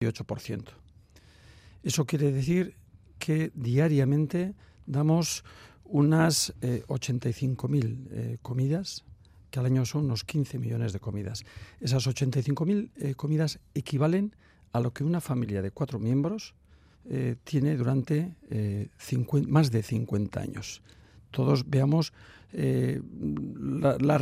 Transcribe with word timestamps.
18%. 0.00 0.64
Eso 1.82 2.06
quiere 2.06 2.32
decir 2.32 2.74
que 3.18 3.52
diariamente 3.54 4.54
damos 4.86 5.44
unas 5.84 6.54
85.000 6.60 8.08
eh, 8.10 8.38
comidas, 8.40 9.04
que 9.50 9.58
al 9.60 9.66
año 9.66 9.84
son 9.84 10.06
unos 10.06 10.24
15 10.24 10.58
millones 10.58 10.94
de 10.94 11.00
comidas. 11.00 11.44
Esas 11.80 12.06
85.000 12.06 12.90
eh, 12.96 13.14
comidas 13.14 13.58
equivalen 13.74 14.34
a 14.72 14.80
lo 14.80 14.94
que 14.94 15.04
una 15.04 15.20
familia 15.20 15.60
de 15.60 15.70
cuatro 15.70 15.98
miembros 15.98 16.54
eh, 17.10 17.36
tiene 17.44 17.76
durante 17.76 18.36
más 19.48 19.70
de 19.70 19.82
50 19.82 20.40
años. 20.40 20.82
Todos 21.30 21.68
veamos 21.68 22.12
las 22.52 24.20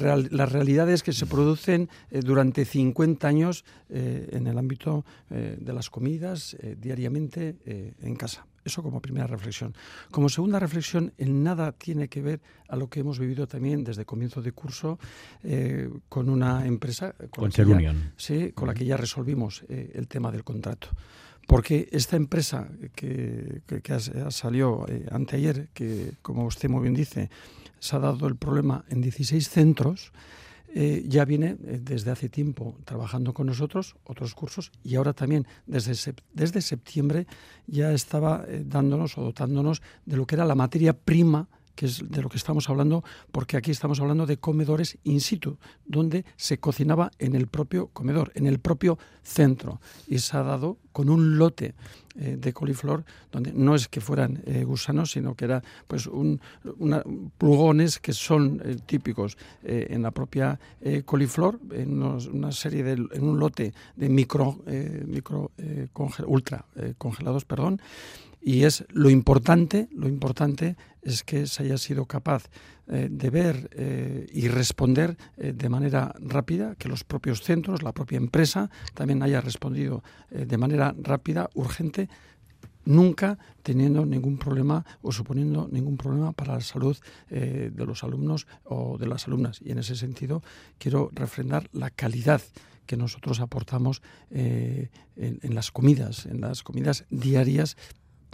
realidades 0.52 1.02
que 1.02 1.14
se 1.14 1.24
producen 1.24 1.88
durante 2.10 2.66
50 2.66 3.26
años 3.26 3.64
en 3.88 4.46
el 4.46 4.58
ámbito 4.58 5.06
de 5.30 5.72
las 5.72 5.88
comidas 5.88 6.54
diariamente 6.78 7.56
en 8.02 8.16
casa. 8.16 8.44
Eso 8.68 8.82
como 8.82 9.00
primera 9.00 9.26
reflexión. 9.26 9.74
Como 10.10 10.28
segunda 10.28 10.58
reflexión, 10.58 11.14
en 11.16 11.42
nada 11.42 11.72
tiene 11.72 12.08
que 12.08 12.20
ver 12.20 12.40
a 12.68 12.76
lo 12.76 12.90
que 12.90 13.00
hemos 13.00 13.18
vivido 13.18 13.46
también 13.46 13.82
desde 13.82 14.04
comienzo 14.04 14.42
de 14.42 14.52
curso 14.52 14.98
eh, 15.42 15.88
con 16.10 16.28
una 16.28 16.66
empresa 16.66 17.14
con, 17.30 17.50
con 17.50 17.72
la 17.72 17.78
que 17.78 17.94
sí, 18.18 18.52
con 18.52 18.68
la 18.68 18.74
que 18.74 18.84
ya 18.84 18.98
resolvimos 18.98 19.64
eh, 19.70 19.92
el 19.94 20.06
tema 20.06 20.30
del 20.30 20.44
contrato. 20.44 20.88
Porque 21.48 21.88
esta 21.92 22.16
empresa 22.16 22.68
que, 22.94 23.62
que, 23.66 23.80
salió 24.28 24.84
eh, 24.86 25.06
anteayer, 25.10 25.68
que 25.72 26.12
como 26.20 26.44
usted 26.44 26.68
muy 26.68 26.82
bien 26.82 26.94
dice, 26.94 27.30
se 27.80 27.96
ha 27.96 27.98
dado 27.98 28.28
el 28.28 28.36
problema 28.36 28.84
en 28.90 29.00
16 29.00 29.48
centros, 29.48 30.12
eh, 30.74 31.04
ya 31.08 31.24
viene 31.24 31.56
eh, 31.64 31.80
desde 31.82 32.10
hace 32.10 32.28
tiempo 32.28 32.76
trabajando 32.84 33.32
con 33.32 33.46
nosotros, 33.46 33.96
otros 34.04 34.34
cursos, 34.34 34.70
y 34.84 34.96
ahora 34.96 35.14
también 35.14 35.46
desde, 35.66 36.14
desde 36.34 36.60
septiembre 36.60 37.26
ya 37.66 37.92
estaba 37.92 38.44
eh, 38.46 38.64
dándonos 38.66 39.16
o 39.16 39.22
dotándonos 39.22 39.80
de 40.04 40.16
lo 40.18 40.26
que 40.26 40.34
era 40.34 40.44
la 40.44 40.54
materia 40.54 40.92
prima 40.92 41.48
que 41.78 41.86
es 41.86 42.02
de 42.10 42.22
lo 42.22 42.28
que 42.28 42.38
estamos 42.38 42.68
hablando, 42.68 43.04
porque 43.30 43.56
aquí 43.56 43.70
estamos 43.70 44.00
hablando 44.00 44.26
de 44.26 44.38
comedores 44.38 44.98
in 45.04 45.20
situ, 45.20 45.58
donde 45.86 46.24
se 46.34 46.58
cocinaba 46.58 47.12
en 47.20 47.36
el 47.36 47.46
propio 47.46 47.86
comedor, 47.92 48.32
en 48.34 48.48
el 48.48 48.58
propio 48.58 48.98
centro. 49.22 49.80
Y 50.08 50.18
se 50.18 50.36
ha 50.36 50.42
dado 50.42 50.78
con 50.90 51.08
un 51.08 51.38
lote 51.38 51.76
eh, 52.16 52.36
de 52.36 52.52
coliflor, 52.52 53.04
donde 53.30 53.52
no 53.52 53.76
es 53.76 53.86
que 53.86 54.00
fueran 54.00 54.42
eh, 54.44 54.64
gusanos, 54.64 55.12
sino 55.12 55.36
que 55.36 55.44
era 55.44 55.62
pues 55.86 56.08
un, 56.08 56.40
plugones 57.38 58.00
que 58.00 58.12
son 58.12 58.60
eh, 58.64 58.78
típicos 58.84 59.38
en 59.62 60.02
la 60.02 60.10
propia 60.10 60.58
coliflor, 61.04 61.60
en 61.70 62.02
una 62.02 62.50
serie 62.50 62.82
de, 62.82 62.92
en 63.12 63.22
un 63.22 63.38
lote 63.38 63.72
de 63.94 64.08
micro, 64.08 64.58
micro 65.06 65.52
ultra 66.26 66.64
congelados, 66.96 67.44
perdón, 67.44 67.80
y 68.40 68.64
es 68.64 68.84
lo 68.90 69.10
importante, 69.10 69.88
lo 69.92 70.08
importante 70.08 70.76
es 71.02 71.24
que 71.24 71.46
se 71.46 71.62
haya 71.62 71.78
sido 71.78 72.06
capaz 72.06 72.48
eh, 72.90 73.08
de 73.10 73.28
ver 73.28 73.68
eh, 73.72 74.26
y 74.32 74.48
responder 74.48 75.18
eh, 75.36 75.52
de 75.52 75.68
manera 75.68 76.14
rápida, 76.20 76.74
que 76.76 76.88
los 76.88 77.04
propios 77.04 77.42
centros, 77.42 77.82
la 77.82 77.92
propia 77.92 78.16
empresa 78.16 78.70
también 78.94 79.22
haya 79.22 79.42
respondido 79.42 80.02
de 80.30 80.56
manera 80.56 80.94
rápida, 81.02 81.50
urgente, 81.54 82.08
nunca 82.84 83.38
teniendo 83.62 84.06
ningún 84.06 84.38
problema 84.38 84.86
o 85.02 85.12
suponiendo 85.12 85.68
ningún 85.70 85.98
problema 85.98 86.32
para 86.32 86.54
la 86.54 86.60
salud 86.60 86.96
de 87.28 87.84
los 87.86 88.02
alumnos 88.02 88.46
o 88.64 88.96
de 88.96 89.06
las 89.06 89.26
alumnas. 89.26 89.60
Y 89.62 89.72
en 89.72 89.78
ese 89.78 89.94
sentido 89.94 90.42
quiero 90.78 91.10
refrendar 91.12 91.68
la 91.72 91.90
calidad 91.90 92.40
que 92.86 92.96
nosotros 92.96 93.40
aportamos 93.40 94.00
en, 94.30 94.90
en, 95.16 95.54
las 95.54 95.70
comidas, 95.70 96.24
en 96.24 96.40
las 96.40 96.62
comidas 96.62 97.04
diarias 97.10 97.76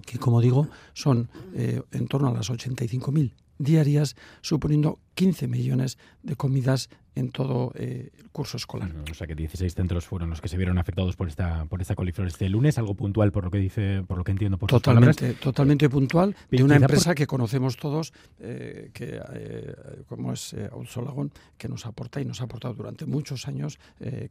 que 0.04 0.18
como 0.18 0.40
digo 0.40 0.68
son 0.92 1.28
eh, 1.54 1.82
en 1.92 2.08
torno 2.08 2.28
a 2.28 2.32
las 2.32 2.50
85.000 2.50 3.32
diarias, 3.58 4.16
suponiendo 4.40 4.98
15 5.14 5.46
millones 5.46 5.96
de 6.22 6.34
comidas 6.34 6.90
en 7.14 7.30
todo 7.30 7.70
eh, 7.76 8.10
el 8.18 8.30
curso 8.30 8.56
escolar. 8.56 8.92
O 9.08 9.14
sea 9.14 9.28
que 9.28 9.36
16 9.36 9.72
centros 9.72 10.04
fueron 10.04 10.30
los 10.30 10.40
que 10.40 10.48
se 10.48 10.56
vieron 10.56 10.78
afectados 10.78 11.14
por 11.14 11.28
esta 11.28 11.64
por 11.66 11.80
esta 11.80 11.94
coliflor 11.94 12.26
este 12.26 12.48
lunes, 12.48 12.76
algo 12.78 12.94
puntual 12.94 13.30
por 13.30 13.44
lo 13.44 13.52
que 13.52 13.58
dice, 13.58 14.02
por 14.02 14.18
lo 14.18 14.24
que 14.24 14.32
entiendo 14.32 14.58
por 14.58 14.68
Totalmente, 14.68 15.34
totalmente 15.34 15.88
puntual 15.88 16.34
de 16.50 16.64
una 16.64 16.74
empresa 16.76 17.14
que 17.14 17.28
conocemos 17.28 17.76
todos, 17.76 18.12
eh, 18.40 18.90
que 18.92 19.20
como 20.08 20.32
es 20.32 20.56
Solagón, 20.88 21.30
que 21.56 21.68
nos 21.68 21.86
aporta 21.86 22.20
y 22.20 22.24
nos 22.24 22.40
ha 22.40 22.44
aportado 22.44 22.74
durante 22.74 23.06
muchos 23.06 23.46
años 23.46 23.78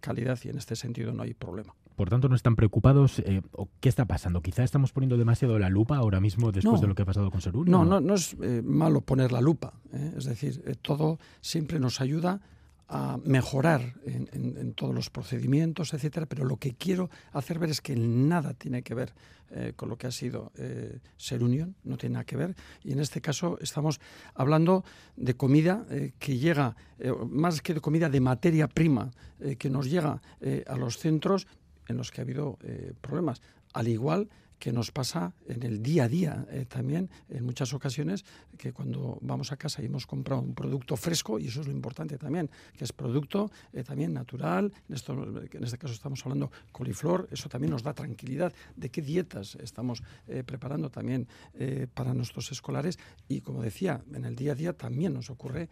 calidad 0.01 0.37
y 0.43 0.49
en 0.49 0.57
este 0.57 0.75
sentido 0.75 1.13
no 1.13 1.23
hay 1.23 1.33
problema 1.33 1.73
por 1.95 2.09
tanto 2.09 2.29
no 2.29 2.35
están 2.35 2.55
preocupados. 2.55 3.19
Eh, 3.19 3.41
¿Qué 3.79 3.89
está 3.89 4.05
pasando? 4.05 4.41
Quizá 4.41 4.63
estamos 4.63 4.91
poniendo 4.91 5.17
demasiado 5.17 5.59
la 5.59 5.69
lupa 5.69 5.97
ahora 5.97 6.19
mismo 6.19 6.51
después 6.51 6.81
de 6.81 6.87
lo 6.87 6.95
que 6.95 7.03
ha 7.03 7.05
pasado 7.05 7.31
con 7.31 7.41
Serur. 7.41 7.67
No, 7.67 7.85
no, 7.85 7.99
no 7.99 8.15
es 8.15 8.35
eh, 8.41 8.61
malo 8.63 9.01
poner 9.01 9.31
la 9.31 9.41
lupa. 9.41 9.73
¿eh? 9.93 10.13
Es 10.17 10.25
decir, 10.25 10.77
todo 10.81 11.19
siempre 11.41 11.79
nos 11.79 12.01
ayuda 12.01 12.41
a 12.89 13.17
mejorar 13.23 13.95
en, 14.05 14.73
todos 14.73 14.93
los 14.93 15.09
procedimientos, 15.09 15.93
etcétera, 15.93 16.27
pero 16.27 16.45
lo 16.45 16.57
que 16.57 16.73
quiero 16.75 17.09
hacer 17.31 17.57
ver 17.57 17.69
es 17.69 17.81
que 17.81 17.95
nada 17.95 18.53
tiene 18.53 18.83
que 18.83 18.93
ver 18.93 19.13
con 19.75 19.89
lo 19.89 19.97
que 19.97 20.05
ha 20.05 20.11
sido 20.11 20.51
Ser 21.17 21.43
Unión, 21.43 21.75
no 21.85 21.97
tiene 21.97 22.13
nada 22.13 22.25
que 22.25 22.35
ver, 22.35 22.55
y 22.83 22.91
en 22.91 22.99
este 22.99 23.21
caso 23.21 23.57
estamos 23.61 23.99
hablando 24.35 24.83
de 25.15 25.35
comida 25.35 25.85
que 26.19 26.37
llega, 26.37 26.75
más 27.29 27.61
que 27.61 27.73
de 27.73 27.79
comida, 27.79 28.09
de 28.09 28.19
materia 28.19 28.67
prima 28.67 29.11
que 29.57 29.69
nos 29.71 29.89
llega 29.89 30.21
a 30.67 30.75
los 30.75 30.97
centros 30.99 31.47
en 31.87 31.97
los 31.97 32.11
que 32.11 32.21
ha 32.21 32.23
habido 32.23 32.57
eh, 32.63 32.93
problemas. 33.01 33.41
Al 33.73 33.87
igual 33.87 34.29
que 34.59 34.71
nos 34.71 34.91
pasa 34.91 35.33
en 35.47 35.63
el 35.63 35.81
día 35.81 36.05
a 36.05 36.07
día 36.07 36.45
eh, 36.49 36.65
también, 36.67 37.09
en 37.29 37.45
muchas 37.45 37.73
ocasiones, 37.73 38.25
que 38.57 38.71
cuando 38.71 39.17
vamos 39.21 39.51
a 39.51 39.57
casa 39.57 39.81
y 39.81 39.85
hemos 39.85 40.07
comprado 40.07 40.41
un 40.41 40.53
producto 40.53 40.95
fresco, 40.95 41.39
y 41.39 41.47
eso 41.47 41.61
es 41.61 41.67
lo 41.67 41.73
importante 41.73 42.17
también, 42.17 42.49
que 42.77 42.83
es 42.83 42.93
producto 42.93 43.51
eh, 43.73 43.83
también 43.83 44.13
natural, 44.13 44.71
en, 44.87 44.95
esto, 44.95 45.13
en 45.13 45.63
este 45.63 45.77
caso 45.77 45.93
estamos 45.93 46.21
hablando 46.23 46.51
coliflor, 46.71 47.27
eso 47.31 47.49
también 47.49 47.71
nos 47.71 47.83
da 47.83 47.93
tranquilidad 47.93 48.53
de 48.75 48.89
qué 48.89 49.01
dietas 49.01 49.55
estamos 49.55 50.03
eh, 50.27 50.43
preparando 50.43 50.89
también 50.89 51.27
para 51.93 52.13
nuestros 52.13 52.51
escolares, 52.51 52.97
y 53.27 53.41
como 53.41 53.61
decía, 53.61 54.01
en 54.13 54.25
el 54.25 54.35
día 54.35 54.53
a 54.53 54.55
día 54.55 54.73
también 54.73 55.13
nos 55.13 55.29
ocurre 55.29 55.69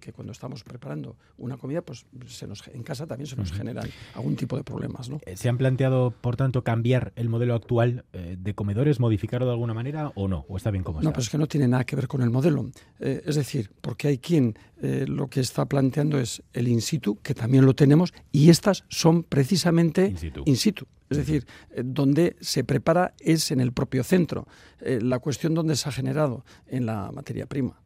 que 0.00 0.12
cuando 0.12 0.32
estamos 0.32 0.64
preparando 0.64 1.16
una 1.38 1.56
comida, 1.56 1.82
pues 1.82 2.06
se 2.26 2.46
nos, 2.46 2.66
en 2.68 2.82
casa 2.82 3.06
también 3.06 3.26
se 3.26 3.36
nos 3.36 3.52
generan 3.52 3.88
algún 4.14 4.36
tipo 4.36 4.56
de 4.56 4.64
problemas. 4.64 5.08
¿no? 5.08 5.20
¿Se 5.34 5.48
han 5.48 5.58
planteado, 5.58 6.10
por 6.10 6.36
tanto, 6.36 6.64
cambiar 6.64 7.12
el 7.16 7.28
modelo 7.28 7.54
actual? 7.54 8.04
De 8.38 8.54
comedores, 8.54 9.00
modificarlo 9.00 9.46
de 9.46 9.52
alguna 9.52 9.74
manera 9.74 10.12
o 10.14 10.28
no? 10.28 10.44
¿O 10.48 10.56
está 10.56 10.70
bien 10.70 10.84
como 10.84 11.00
está? 11.00 11.08
No, 11.08 11.12
pero 11.12 11.22
es 11.22 11.30
que 11.30 11.38
no 11.38 11.46
tiene 11.46 11.68
nada 11.68 11.84
que 11.84 11.96
ver 11.96 12.08
con 12.08 12.22
el 12.22 12.30
modelo. 12.30 12.70
Eh, 12.98 13.22
es 13.26 13.36
decir, 13.36 13.70
porque 13.80 14.08
hay 14.08 14.18
quien 14.18 14.56
eh, 14.82 15.04
lo 15.08 15.28
que 15.28 15.40
está 15.40 15.66
planteando 15.66 16.18
es 16.18 16.42
el 16.52 16.68
in 16.68 16.80
situ, 16.80 17.18
que 17.22 17.34
también 17.34 17.66
lo 17.66 17.74
tenemos, 17.74 18.12
y 18.32 18.50
estas 18.50 18.84
son 18.88 19.22
precisamente 19.22 20.14
in 20.44 20.56
situ. 20.56 20.86
Es 21.08 21.18
decir, 21.18 21.46
eh, 21.70 21.82
donde 21.84 22.36
se 22.40 22.62
prepara 22.62 23.14
es 23.18 23.50
en 23.50 23.60
el 23.60 23.72
propio 23.72 24.04
centro. 24.04 24.46
la 24.80 25.18
cuestión 25.18 25.54
donde 25.54 25.76
se 25.76 25.88
ha 25.88 25.92
generado 25.92 26.44
en 26.66 26.86
la 26.86 27.10
materia 27.12 27.46
prima. 27.46 27.80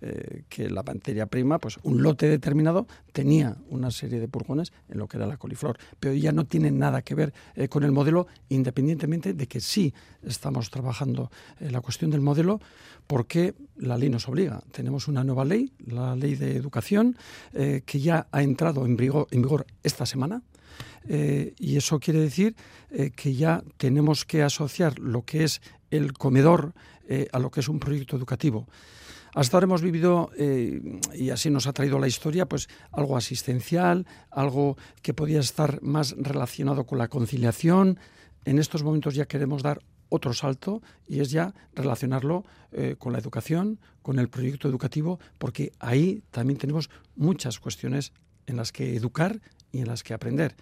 Eh, 0.00 0.42
que 0.48 0.68
la 0.68 0.82
materia 0.82 1.26
prima, 1.26 1.58
pues 1.58 1.78
un 1.84 2.02
lote 2.02 2.28
determinado 2.28 2.88
tenía 3.12 3.56
una 3.68 3.92
serie 3.92 4.18
de 4.18 4.26
purgones 4.26 4.72
en 4.88 4.98
lo 4.98 5.06
que 5.06 5.16
era 5.16 5.26
la 5.26 5.36
coliflor, 5.36 5.78
pero 6.00 6.12
ya 6.14 6.32
no 6.32 6.44
tiene 6.44 6.72
nada 6.72 7.02
que 7.02 7.14
ver 7.14 7.32
eh, 7.54 7.68
con 7.68 7.84
el 7.84 7.92
modelo, 7.92 8.26
independientemente 8.48 9.32
de 9.32 9.46
que 9.46 9.60
sí 9.60 9.94
estamos 10.24 10.70
trabajando 10.70 11.30
en 11.60 11.72
la 11.72 11.80
cuestión 11.80 12.10
del 12.10 12.20
modelo, 12.20 12.60
porque 13.06 13.54
la 13.76 13.96
ley 13.96 14.08
nos 14.08 14.28
obliga. 14.28 14.60
Tenemos 14.72 15.06
una 15.06 15.22
nueva 15.22 15.44
ley, 15.44 15.72
la 15.86 16.16
ley 16.16 16.34
de 16.34 16.56
educación, 16.56 17.16
eh, 17.52 17.82
que 17.86 18.00
ya 18.00 18.26
ha 18.32 18.42
entrado 18.42 18.84
en 18.86 18.96
vigor, 18.96 19.28
en 19.30 19.42
vigor 19.42 19.66
esta 19.82 20.06
semana. 20.06 20.42
y 21.06 21.76
eso 21.76 22.00
quiere 22.00 22.18
decir 22.18 22.56
que 23.14 23.34
ya 23.34 23.62
tenemos 23.76 24.24
que 24.24 24.42
asociar 24.42 24.98
lo 24.98 25.22
que 25.22 25.44
es 25.44 25.60
el 25.90 26.14
comedor 26.14 26.72
a 27.30 27.38
lo 27.38 27.50
que 27.50 27.60
es 27.60 27.68
un 27.68 27.78
proyecto 27.78 28.16
educativo. 28.16 28.66
Hasta 29.34 29.56
ahora 29.56 29.64
hemos 29.64 29.82
vivido, 29.82 30.30
eh, 30.38 30.80
y 31.14 31.30
así 31.30 31.50
nos 31.50 31.66
ha 31.66 31.72
traído 31.72 31.98
la 31.98 32.06
historia, 32.06 32.46
pues 32.46 32.68
algo 32.92 33.16
asistencial, 33.16 34.06
algo 34.30 34.76
que 35.02 35.12
podía 35.12 35.40
estar 35.40 35.82
más 35.82 36.14
relacionado 36.16 36.86
con 36.86 36.98
la 36.98 37.08
conciliación. 37.08 37.98
En 38.44 38.60
estos 38.60 38.84
momentos 38.84 39.16
ya 39.16 39.26
queremos 39.26 39.64
dar 39.64 39.80
otro 40.08 40.32
salto 40.34 40.82
y 41.08 41.18
es 41.18 41.32
ya 41.32 41.52
relacionarlo 41.74 42.44
eh, 42.70 42.94
con 42.96 43.12
la 43.12 43.18
educación, 43.18 43.80
con 44.02 44.20
el 44.20 44.28
proyecto 44.28 44.68
educativo, 44.68 45.18
porque 45.38 45.72
ahí 45.80 46.22
también 46.30 46.58
tenemos 46.58 46.88
muchas 47.16 47.58
cuestiones 47.58 48.12
en 48.46 48.56
las 48.56 48.70
que 48.70 48.94
educar 48.94 49.40
y 49.72 49.80
en 49.80 49.88
las 49.88 50.04
que 50.04 50.14
aprender. 50.14 50.54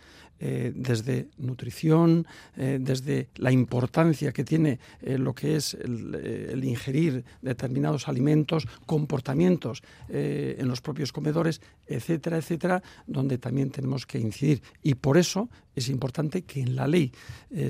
Eh, 0.44 0.72
desde 0.74 1.28
nutrición, 1.38 2.26
eh, 2.56 2.78
desde 2.80 3.28
la 3.36 3.52
importancia 3.52 4.32
que 4.32 4.42
tiene 4.42 4.80
eh, 5.00 5.16
lo 5.16 5.36
que 5.36 5.54
es 5.54 5.74
el, 5.74 6.60
ingerir 6.64 7.24
determinados 7.42 8.08
alimentos, 8.08 8.66
comportamientos 8.84 9.84
en 10.08 10.66
los 10.68 10.80
propios 10.80 11.12
comedores, 11.12 11.60
etcétera, 11.86 12.38
etcétera, 12.38 12.82
donde 13.06 13.38
también 13.38 13.70
tenemos 13.70 14.04
que 14.04 14.18
incidir. 14.18 14.62
Y 14.82 14.94
por 14.94 15.16
eso 15.16 15.48
es 15.74 15.88
importante 15.88 16.42
que 16.42 16.60
en 16.60 16.76
la 16.76 16.86
ley 16.86 17.12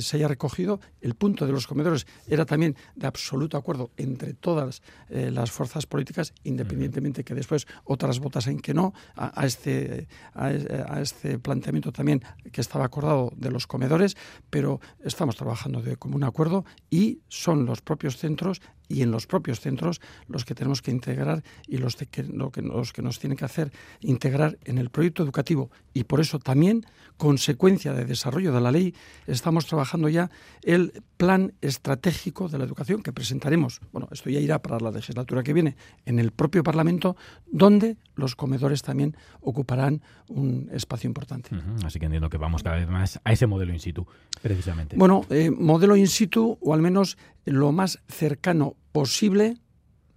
se 0.00 0.16
haya 0.16 0.28
recogido 0.28 0.80
el 1.00 1.14
punto 1.14 1.46
de 1.46 1.52
los 1.52 1.66
comedores. 1.66 2.06
Era 2.26 2.44
también 2.44 2.76
de 2.96 3.06
absoluto 3.06 3.56
acuerdo 3.56 3.90
entre 3.96 4.34
todas 4.34 4.82
las 5.08 5.50
fuerzas 5.50 5.86
políticas, 5.86 6.34
independientemente 6.44 7.24
que 7.24 7.34
después 7.34 7.66
otras 7.84 8.18
votasen 8.18 8.58
que 8.58 8.74
no 8.74 8.92
a, 9.14 9.46
este, 9.46 10.08
a 10.34 11.00
este 11.00 11.38
planteamiento 11.38 11.92
también 11.92 12.22
que 12.50 12.61
estaba 12.62 12.86
acordado 12.86 13.30
de 13.36 13.50
los 13.50 13.66
comedores, 13.66 14.16
pero 14.50 14.80
estamos 15.04 15.36
trabajando 15.36 15.82
de 15.82 15.96
común 15.96 16.24
acuerdo 16.24 16.64
y 16.90 17.20
son 17.28 17.66
los 17.66 17.82
propios 17.82 18.16
centros 18.16 18.62
y 18.92 19.02
en 19.02 19.10
los 19.10 19.26
propios 19.26 19.60
centros 19.60 20.00
los 20.28 20.44
que 20.44 20.54
tenemos 20.54 20.82
que 20.82 20.90
integrar 20.90 21.42
y 21.66 21.78
los, 21.78 21.96
que, 21.96 22.22
lo 22.24 22.50
que, 22.50 22.62
los 22.62 22.92
que 22.92 23.02
nos 23.02 23.18
tienen 23.18 23.36
que 23.36 23.44
hacer 23.44 23.72
integrar 24.00 24.58
en 24.64 24.78
el 24.78 24.90
proyecto 24.90 25.22
educativo. 25.22 25.70
Y 25.94 26.04
por 26.04 26.20
eso 26.20 26.38
también, 26.38 26.84
consecuencia 27.16 27.92
de 27.94 28.04
desarrollo 28.04 28.52
de 28.52 28.60
la 28.60 28.70
ley, 28.70 28.94
estamos 29.26 29.66
trabajando 29.66 30.08
ya 30.08 30.30
el 30.62 31.02
plan 31.16 31.54
estratégico 31.60 32.48
de 32.48 32.58
la 32.58 32.64
educación 32.64 33.02
que 33.02 33.12
presentaremos. 33.12 33.80
Bueno, 33.92 34.08
esto 34.12 34.28
ya 34.28 34.40
irá 34.40 34.60
para 34.60 34.78
la 34.78 34.90
legislatura 34.90 35.42
que 35.42 35.52
viene 35.52 35.76
en 36.04 36.18
el 36.18 36.32
propio 36.32 36.62
Parlamento, 36.62 37.16
donde 37.50 37.96
los 38.14 38.36
comedores 38.36 38.82
también 38.82 39.16
ocuparán 39.40 40.02
un 40.28 40.68
espacio 40.72 41.08
importante. 41.08 41.50
Así 41.84 41.98
que 41.98 42.06
entiendo 42.06 42.28
que 42.28 42.38
vamos 42.38 42.62
cada 42.62 42.76
vez 42.76 42.88
más 42.88 43.20
a 43.24 43.32
ese 43.32 43.46
modelo 43.46 43.72
in 43.72 43.80
situ, 43.80 44.06
precisamente. 44.42 44.96
Bueno, 44.96 45.24
eh, 45.30 45.50
modelo 45.50 45.96
in 45.96 46.08
situ, 46.08 46.58
o 46.60 46.74
al 46.74 46.82
menos 46.82 47.16
lo 47.44 47.72
más 47.72 48.00
cercano 48.08 48.76
posible 48.92 49.56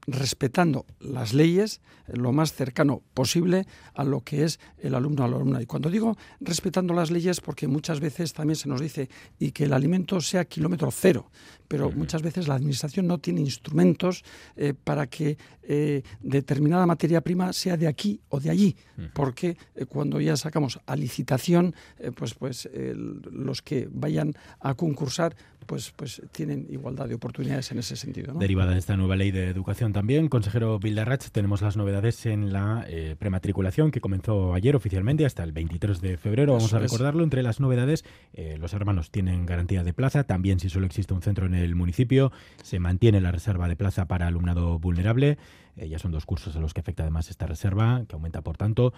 respetando 0.08 0.86
las 1.00 1.34
leyes 1.34 1.82
lo 2.08 2.32
más 2.32 2.54
cercano 2.54 3.02
posible 3.14 3.66
a 3.94 4.04
lo 4.04 4.22
que 4.22 4.44
es 4.44 4.60
el 4.78 4.96
alumno 4.96 5.24
a 5.24 5.28
la 5.28 5.38
alumna. 5.38 5.62
Y 5.62 5.66
cuando 5.66 5.90
digo 5.90 6.18
respetando 6.40 6.94
las 6.94 7.12
leyes, 7.12 7.42
porque 7.42 7.68
muchas 7.68 8.00
veces 8.00 8.34
también 8.34 8.56
se 8.56 8.70
nos 8.70 8.82
dice 8.82 9.10
y 9.40 9.52
que 9.52 9.66
el 9.66 9.74
alimento 9.74 10.22
sea 10.22 10.46
kilómetro 10.46 10.92
cero, 10.92 11.32
pero 11.68 11.92
muchas 11.92 12.22
veces 12.22 12.48
la 12.48 12.56
administración 12.56 13.08
no 13.08 13.18
tiene 13.18 13.42
instrumentos 13.42 14.24
eh, 14.56 14.74
para 14.74 15.08
que 15.08 15.38
eh, 15.64 16.04
determinada 16.22 16.86
materia 16.86 17.22
prima 17.22 17.52
sea 17.54 17.78
de 17.78 17.88
aquí 17.88 18.22
o 18.30 18.40
de 18.40 18.50
allí, 18.50 18.76
porque 19.14 19.58
eh, 19.76 19.86
cuando 19.86 20.22
ya 20.22 20.38
sacamos 20.38 20.80
a 20.86 20.96
licitación, 20.96 21.74
pues, 22.16 22.34
pues 22.36 22.70
los 22.74 23.62
que 23.62 23.88
vayan 23.92 24.34
a 24.60 24.76
concursar 24.76 25.36
pues, 25.66 25.92
pues 25.96 26.22
tienen 26.32 26.68
igualdad 26.70 27.08
de 27.08 27.16
oportunidades 27.16 27.72
en 27.72 27.80
ese 27.80 27.96
sentido. 27.96 28.34
Derivada 28.36 28.74
de 28.74 28.80
esta 28.80 28.96
nueva 28.96 29.16
ley 29.16 29.32
de 29.32 29.48
educación 29.48 29.94
también, 29.96 30.28
consejero 30.28 30.78
Bildarratz, 30.78 31.32
tenemos 31.32 31.62
las 31.62 31.78
novedades 31.78 32.26
en 32.26 32.52
la 32.52 32.84
eh, 32.90 33.16
prematriculación 33.18 33.92
que 33.92 34.02
comenzó 34.02 34.54
ayer 34.54 34.76
oficialmente 34.76 35.26
hasta 35.26 35.42
el 35.42 35.54
23 35.54 36.02
de 36.02 36.18
febrero. 36.18 36.52
Vamos 36.52 36.74
a 36.74 36.80
recordarlo. 36.80 37.24
Entre 37.24 37.42
las 37.42 37.62
novedades, 37.62 38.04
eh, 38.34 38.58
los 38.60 38.74
hermanos 38.74 39.10
tienen 39.10 39.46
garantía 39.46 39.86
de 39.86 39.94
plaza. 39.94 40.26
También, 40.26 40.60
si 40.60 40.68
solo 40.68 40.86
existe 40.86 41.14
un 41.14 41.22
centro 41.22 41.46
en 41.46 41.56
el 41.56 41.76
municipio, 41.76 42.34
se 42.62 42.78
mantiene 42.78 43.22
la 43.22 43.32
reserva 43.32 43.70
de 43.70 43.78
plaza 43.78 44.06
para 44.06 44.28
alumnado 44.28 44.80
vulnerable. 44.80 45.38
Eh, 45.78 45.88
ya 45.88 45.98
son 45.98 46.12
dos 46.12 46.26
cursos 46.26 46.58
a 46.58 46.60
los 46.60 46.74
que 46.74 46.82
afecta 46.82 47.04
además 47.04 47.30
esta 47.30 47.48
reserva, 47.48 48.04
que 48.06 48.16
aumenta 48.16 48.42
por 48.42 48.58
tanto. 48.58 48.94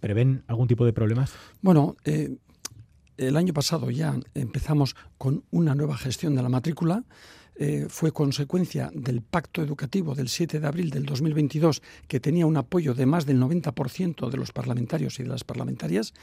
¿Prevén 0.00 0.42
algún 0.48 0.66
tipo 0.66 0.84
de 0.84 0.92
problemas? 0.92 1.36
Bueno, 1.60 1.94
el 3.16 3.36
año 3.36 3.52
pasado 3.52 3.92
ya 3.92 4.18
empezamos 4.34 4.96
con 5.18 5.44
una 5.52 5.76
nueva 5.76 5.96
gestión 5.96 6.34
de 6.34 6.42
la 6.42 6.48
matrícula. 6.48 7.04
Eh, 7.54 7.86
fue 7.88 8.12
consecuencia 8.12 8.90
del 8.94 9.20
pacto 9.20 9.62
educativo 9.62 10.14
del 10.14 10.28
7 10.28 10.58
de 10.58 10.66
abril 10.66 10.90
del 10.90 11.04
2022, 11.04 11.82
que 12.08 12.18
tenía 12.18 12.46
un 12.46 12.56
apoyo 12.56 12.94
de 12.94 13.04
más 13.04 13.26
del 13.26 13.38
90% 13.38 14.30
de 14.30 14.36
los 14.38 14.52
parlamentarios 14.52 15.20
y 15.20 15.22
de 15.22 15.28
las 15.28 15.44
parlamentarias. 15.44 16.14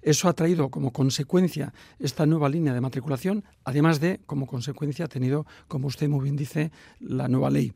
Eso 0.00 0.28
ha 0.28 0.32
traído 0.32 0.70
como 0.70 0.92
consecuencia 0.92 1.74
esta 1.98 2.24
nueva 2.24 2.48
línea 2.48 2.72
de 2.72 2.80
matriculación, 2.80 3.44
además 3.64 4.00
de, 4.00 4.20
como 4.24 4.46
consecuencia, 4.46 5.04
ha 5.04 5.08
tenido, 5.08 5.46
como 5.66 5.88
usted 5.88 6.08
muy 6.08 6.24
bien 6.24 6.36
dice, 6.36 6.72
la 7.00 7.28
nueva 7.28 7.50
ley. 7.50 7.74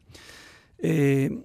Eh, 0.78 1.44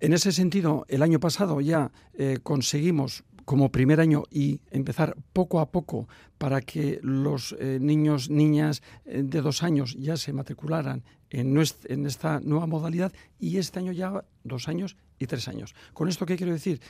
en 0.00 0.12
ese 0.12 0.32
sentido, 0.32 0.84
el 0.88 1.02
año 1.02 1.20
pasado 1.20 1.60
ya 1.60 1.90
eh, 2.14 2.38
conseguimos 2.42 3.24
como 3.44 3.72
primer 3.72 4.00
año 4.00 4.24
y 4.30 4.60
empezar 4.70 5.16
poco 5.32 5.60
a 5.60 5.70
poco 5.70 6.08
para 6.38 6.60
que 6.60 7.00
los 7.02 7.54
eh, 7.58 7.78
niños, 7.80 8.30
niñas 8.30 8.82
eh, 9.04 9.22
de 9.24 9.40
dos 9.40 9.62
años 9.62 9.96
ya 9.98 10.16
se 10.16 10.32
matricularan 10.32 11.04
en, 11.30 11.56
en, 11.56 12.06
esta 12.06 12.40
nueva 12.40 12.66
modalidad 12.66 13.12
y 13.38 13.58
este 13.58 13.78
año 13.78 13.92
ya 13.92 14.24
dos 14.44 14.68
años 14.68 14.96
y 15.18 15.26
tres 15.26 15.48
años. 15.48 15.74
Con 15.92 16.08
esto, 16.08 16.26
¿qué 16.26 16.36
quiero 16.36 16.52
decir? 16.52 16.80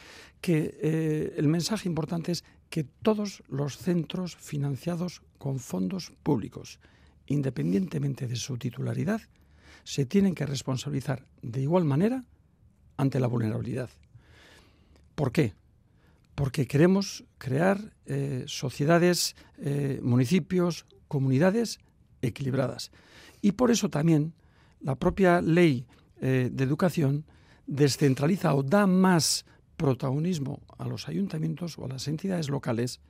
Que 0.40 0.78
eh, 0.82 1.34
el 1.36 1.48
mensaje 1.48 1.88
importante 1.88 2.32
es 2.32 2.44
que 2.70 2.84
todos 2.84 3.42
los 3.48 3.76
centros 3.76 4.36
financiados 4.36 5.22
con 5.38 5.58
fondos 5.58 6.12
públicos, 6.22 6.80
independientemente 7.26 8.26
de 8.26 8.36
su 8.36 8.56
titularidad, 8.56 9.20
se 9.84 10.06
tienen 10.06 10.34
que 10.34 10.46
responsabilizar 10.46 11.26
de 11.42 11.60
igual 11.60 11.84
manera 11.84 12.24
ante 12.96 13.20
la 13.20 13.26
vulnerabilidad. 13.26 13.90
¿Por 15.14 15.32
qué? 15.32 15.54
Porque 16.34 16.66
queremos 16.66 17.24
crear 17.38 17.92
eh, 18.06 18.44
sociedades, 18.46 19.36
eh, 19.58 20.00
municipios, 20.02 20.86
comunidades 21.08 21.78
equilibradas. 22.22 22.90
Y 23.40 23.52
por 23.52 23.70
eso 23.70 23.90
también 23.90 24.34
la 24.80 24.94
propia 24.94 25.40
ley 25.40 25.86
eh, 26.20 26.50
de 26.52 26.64
educación 26.64 27.24
descentraliza 27.66 28.54
o 28.54 28.62
da 28.62 28.86
más 28.86 29.44
protagonismo 29.76 30.62
a 30.78 30.86
los 30.86 31.08
ayuntamientos 31.08 31.78
o 31.78 31.84
a 31.84 31.88
las 31.88 32.08
entidades 32.08 32.48
locales 32.48 33.00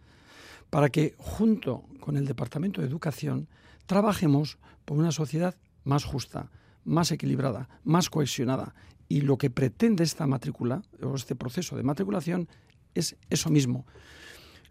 para 0.70 0.88
que 0.88 1.14
junto 1.18 1.84
con 2.00 2.16
el 2.16 2.26
Departamento 2.26 2.80
de 2.80 2.86
Educación 2.86 3.48
trabajemos 3.86 4.58
por 4.84 4.96
una 4.96 5.12
sociedad 5.12 5.54
más 5.84 6.04
justa, 6.04 6.50
más 6.84 7.12
equilibrada, 7.12 7.68
más 7.84 8.08
cohesionada. 8.08 8.74
Y 9.08 9.20
lo 9.20 9.36
que 9.36 9.50
pretende 9.50 10.04
esta 10.04 10.26
matrícula 10.26 10.82
o 11.02 11.14
este 11.14 11.34
proceso 11.36 11.76
de 11.76 11.82
matriculación 11.82 12.48
es 12.94 13.16
eso 13.30 13.50
mismo. 13.50 13.86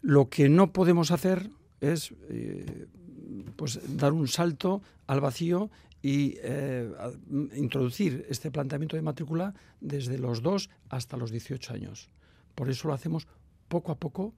Lo 0.00 0.28
que 0.28 0.48
no 0.48 0.72
podemos 0.72 1.10
hacer 1.10 1.50
es 1.80 2.14
eh, 2.28 2.86
pues 3.56 3.80
dar 3.96 4.12
un 4.12 4.28
salto 4.28 4.82
al 5.06 5.20
vacío 5.20 5.70
y 6.02 6.34
eh, 6.42 6.90
introducir 7.54 8.26
este 8.28 8.50
planteamiento 8.50 8.96
de 8.96 9.02
matrícula 9.02 9.54
desde 9.80 10.18
los 10.18 10.42
2 10.42 10.68
hasta 10.88 11.16
los 11.16 11.30
18 11.30 11.72
años. 11.72 12.10
Por 12.54 12.68
eso 12.68 12.88
lo 12.88 12.94
hacemos 12.94 13.28
poco 13.68 13.92
a 13.92 13.96
poco, 13.96 14.34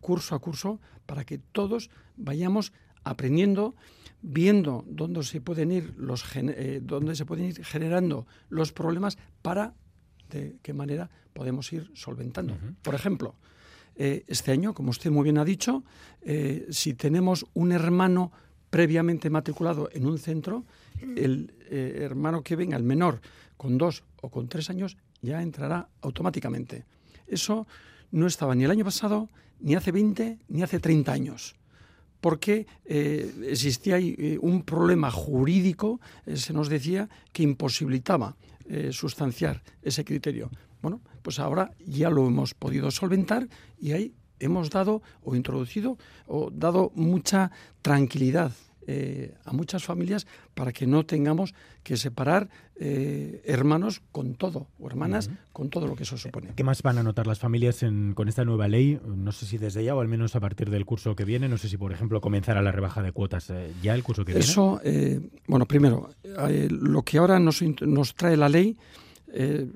curso 0.00 0.34
a 0.34 0.38
curso, 0.38 0.80
para 1.06 1.24
que 1.24 1.38
todos 1.38 1.90
vayamos 2.16 2.72
aprendiendo, 3.02 3.74
viendo 4.22 4.84
dónde 4.86 5.22
se 5.24 5.40
pueden 5.40 5.72
ir 5.72 5.94
los 5.96 6.24
eh, 6.36 6.80
dónde 6.82 7.16
se 7.16 7.26
pueden 7.26 7.46
ir 7.46 7.64
generando 7.64 8.26
los 8.48 8.72
problemas 8.72 9.18
para 9.42 9.74
de 10.30 10.56
qué 10.62 10.72
manera 10.72 11.10
podemos 11.32 11.72
ir 11.72 11.90
solventando. 11.94 12.56
Por 12.82 12.94
ejemplo, 12.94 13.34
eh, 13.98 14.24
este 14.28 14.52
año, 14.52 14.74
como 14.74 14.90
usted 14.90 15.10
muy 15.10 15.24
bien 15.24 15.38
ha 15.38 15.44
dicho, 15.44 15.82
eh, 16.22 16.68
si 16.70 16.94
tenemos 16.94 17.46
un 17.54 17.72
hermano 17.72 18.30
previamente 18.70 19.28
matriculado 19.28 19.90
en 19.92 20.06
un 20.06 20.18
centro, 20.18 20.64
el 21.16 21.52
eh, 21.68 21.98
hermano 22.02 22.42
que 22.42 22.54
venga, 22.54 22.76
el 22.76 22.84
menor, 22.84 23.20
con 23.56 23.76
dos 23.76 24.04
o 24.22 24.30
con 24.30 24.48
tres 24.48 24.70
años, 24.70 24.96
ya 25.20 25.42
entrará 25.42 25.88
automáticamente. 26.00 26.84
Eso 27.26 27.66
no 28.12 28.28
estaba 28.28 28.54
ni 28.54 28.64
el 28.64 28.70
año 28.70 28.84
pasado, 28.84 29.28
ni 29.58 29.74
hace 29.74 29.90
20, 29.90 30.38
ni 30.48 30.62
hace 30.62 30.78
30 30.78 31.12
años 31.12 31.54
porque 32.20 32.66
existía 32.84 33.96
un 34.40 34.64
problema 34.64 35.08
jurídico, 35.08 36.00
se 36.34 36.52
nos 36.52 36.68
decía, 36.68 37.08
que 37.32 37.44
imposibilitaba 37.44 38.34
eh, 38.68 38.90
sustanciar 38.92 39.62
ese 39.82 40.04
criterio. 40.04 40.50
Bueno, 40.82 41.00
pues 41.22 41.38
ahora 41.38 41.72
ya 41.84 42.10
lo 42.10 42.26
hemos 42.26 42.54
podido 42.54 42.90
solventar 42.90 43.48
y 43.80 43.92
ahí 43.92 44.14
hemos 44.38 44.70
dado 44.70 45.02
o 45.22 45.34
introducido 45.34 45.98
o 46.26 46.50
dado 46.50 46.92
mucha 46.94 47.50
tranquilidad 47.82 48.52
eh, 48.90 49.34
a 49.44 49.52
muchas 49.52 49.84
familias 49.84 50.26
para 50.54 50.72
que 50.72 50.86
no 50.86 51.04
tengamos 51.04 51.52
que 51.82 51.98
separar 51.98 52.48
eh, 52.76 53.42
hermanos 53.44 54.00
con 54.12 54.34
todo, 54.34 54.68
o 54.78 54.86
hermanas 54.86 55.28
con 55.52 55.68
todo 55.68 55.86
lo 55.86 55.94
que 55.94 56.04
eso 56.04 56.16
supone. 56.16 56.54
¿Qué 56.56 56.64
más 56.64 56.80
van 56.80 56.96
a 56.96 57.02
notar 57.02 57.26
las 57.26 57.38
familias 57.38 57.84
con 58.14 58.28
esta 58.28 58.46
nueva 58.46 58.66
ley? 58.66 58.98
No 59.04 59.30
sé 59.32 59.44
si 59.44 59.58
desde 59.58 59.84
ya 59.84 59.94
o 59.94 60.00
al 60.00 60.08
menos 60.08 60.34
a 60.36 60.40
partir 60.40 60.70
del 60.70 60.86
curso 60.86 61.14
que 61.14 61.26
viene, 61.26 61.50
no 61.50 61.58
sé 61.58 61.68
si 61.68 61.76
por 61.76 61.92
ejemplo 61.92 62.22
comenzará 62.22 62.62
la 62.62 62.72
rebaja 62.72 63.02
de 63.02 63.12
cuotas 63.12 63.50
eh, 63.50 63.74
ya 63.82 63.94
el 63.94 64.02
curso 64.02 64.24
que 64.24 64.32
viene. 64.32 64.46
Eso, 64.46 64.80
bueno, 65.46 65.66
primero, 65.66 66.08
lo 66.70 67.02
que 67.02 67.18
ahora 67.18 67.38
nos, 67.38 67.60
nos 67.82 68.14
trae 68.14 68.38
la 68.38 68.48
ley 68.48 68.74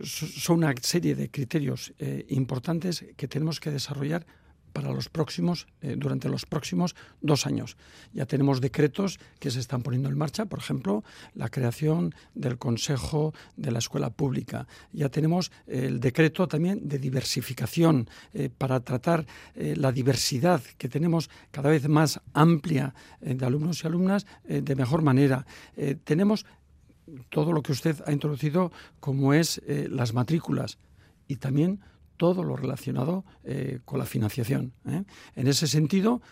son 0.02 0.56
una 0.56 0.72
serie 0.80 1.14
de 1.14 1.30
criterios 1.30 1.92
importantes 2.28 3.04
que 3.14 3.28
tenemos 3.28 3.60
que 3.60 3.70
desarrollar 3.70 4.24
para 4.72 4.92
los 4.92 5.08
próximos, 5.08 5.66
eh, 5.80 5.96
durante 5.98 6.28
los 6.28 6.46
próximos 6.46 6.94
dos 7.20 7.46
años. 7.46 7.76
Ya 8.12 8.26
tenemos 8.26 8.60
decretos 8.60 9.18
que 9.38 9.50
se 9.50 9.60
están 9.60 9.82
poniendo 9.82 10.08
en 10.08 10.18
marcha, 10.18 10.46
por 10.46 10.58
ejemplo, 10.58 11.04
la 11.34 11.48
creación 11.48 12.14
del 12.34 12.58
Consejo 12.58 13.34
de 13.56 13.70
la 13.70 13.78
Escuela 13.78 14.10
Pública. 14.10 14.66
Ya 14.92 15.08
tenemos 15.08 15.52
el 15.66 16.00
decreto 16.00 16.48
también 16.48 16.88
de 16.88 16.98
diversificación 16.98 18.08
eh, 18.34 18.50
para 18.56 18.80
tratar 18.80 19.26
eh, 19.54 19.74
la 19.76 19.92
diversidad 19.92 20.62
que 20.78 20.88
tenemos 20.88 21.30
cada 21.50 21.70
vez 21.70 21.88
más 21.88 22.20
amplia 22.32 22.94
de 23.20 23.44
alumnos 23.44 23.82
y 23.82 23.86
alumnas 23.86 24.26
de 24.44 24.74
mejor 24.74 25.02
manera. 25.02 25.46
tenemos 26.04 26.46
todo 27.28 27.52
lo 27.52 27.62
que 27.62 27.72
usted 27.72 28.02
ha 28.06 28.12
introducido 28.12 28.72
como 29.00 29.34
es 29.34 29.60
las 29.66 30.12
matrículas 30.12 30.78
y 31.28 31.36
también 31.36 31.80
todo 32.16 32.42
lo 32.42 32.56
relacionado 32.56 33.24
eh, 33.44 33.80
con 33.84 33.98
la 33.98 34.06
financiación. 34.06 34.72
¿eh? 34.86 35.04
En 35.34 35.46
ese 35.46 35.66
sentido, 35.66 36.22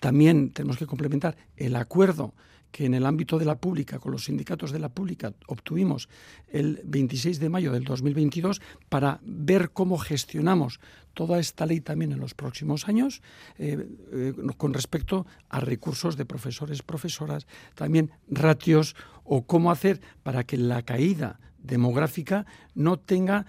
también 0.00 0.50
tenemos 0.50 0.76
que 0.76 0.86
complementar 0.86 1.36
el 1.56 1.76
acuerdo 1.76 2.34
que 2.72 2.86
en 2.86 2.94
el 2.94 3.04
ámbito 3.04 3.38
de 3.38 3.44
la 3.44 3.56
pública, 3.56 3.98
con 3.98 4.12
los 4.12 4.24
sindicatos 4.24 4.72
de 4.72 4.78
la 4.78 4.88
pública, 4.88 5.34
obtuvimos 5.46 6.08
el 6.48 6.80
26 6.84 7.38
de 7.38 7.50
mayo 7.50 7.70
del 7.70 7.84
2022 7.84 8.62
para 8.88 9.20
ver 9.22 9.70
cómo 9.70 9.98
gestionamos 9.98 10.80
toda 11.12 11.38
esta 11.38 11.66
ley 11.66 11.82
también 11.82 12.12
en 12.12 12.18
los 12.18 12.32
próximos 12.32 12.88
años 12.88 13.20
eh, 13.58 14.32
con 14.56 14.72
respecto 14.72 15.26
a 15.50 15.60
recursos 15.60 16.16
de 16.16 16.24
profesores, 16.24 16.82
profesoras, 16.82 17.46
también 17.74 18.10
ratios 18.28 18.96
o 19.22 19.46
cómo 19.46 19.70
hacer 19.70 20.00
para 20.22 20.44
que 20.44 20.56
la 20.56 20.82
caída 20.82 21.38
demográfica 21.62 22.46
no 22.74 22.98
tenga, 22.98 23.46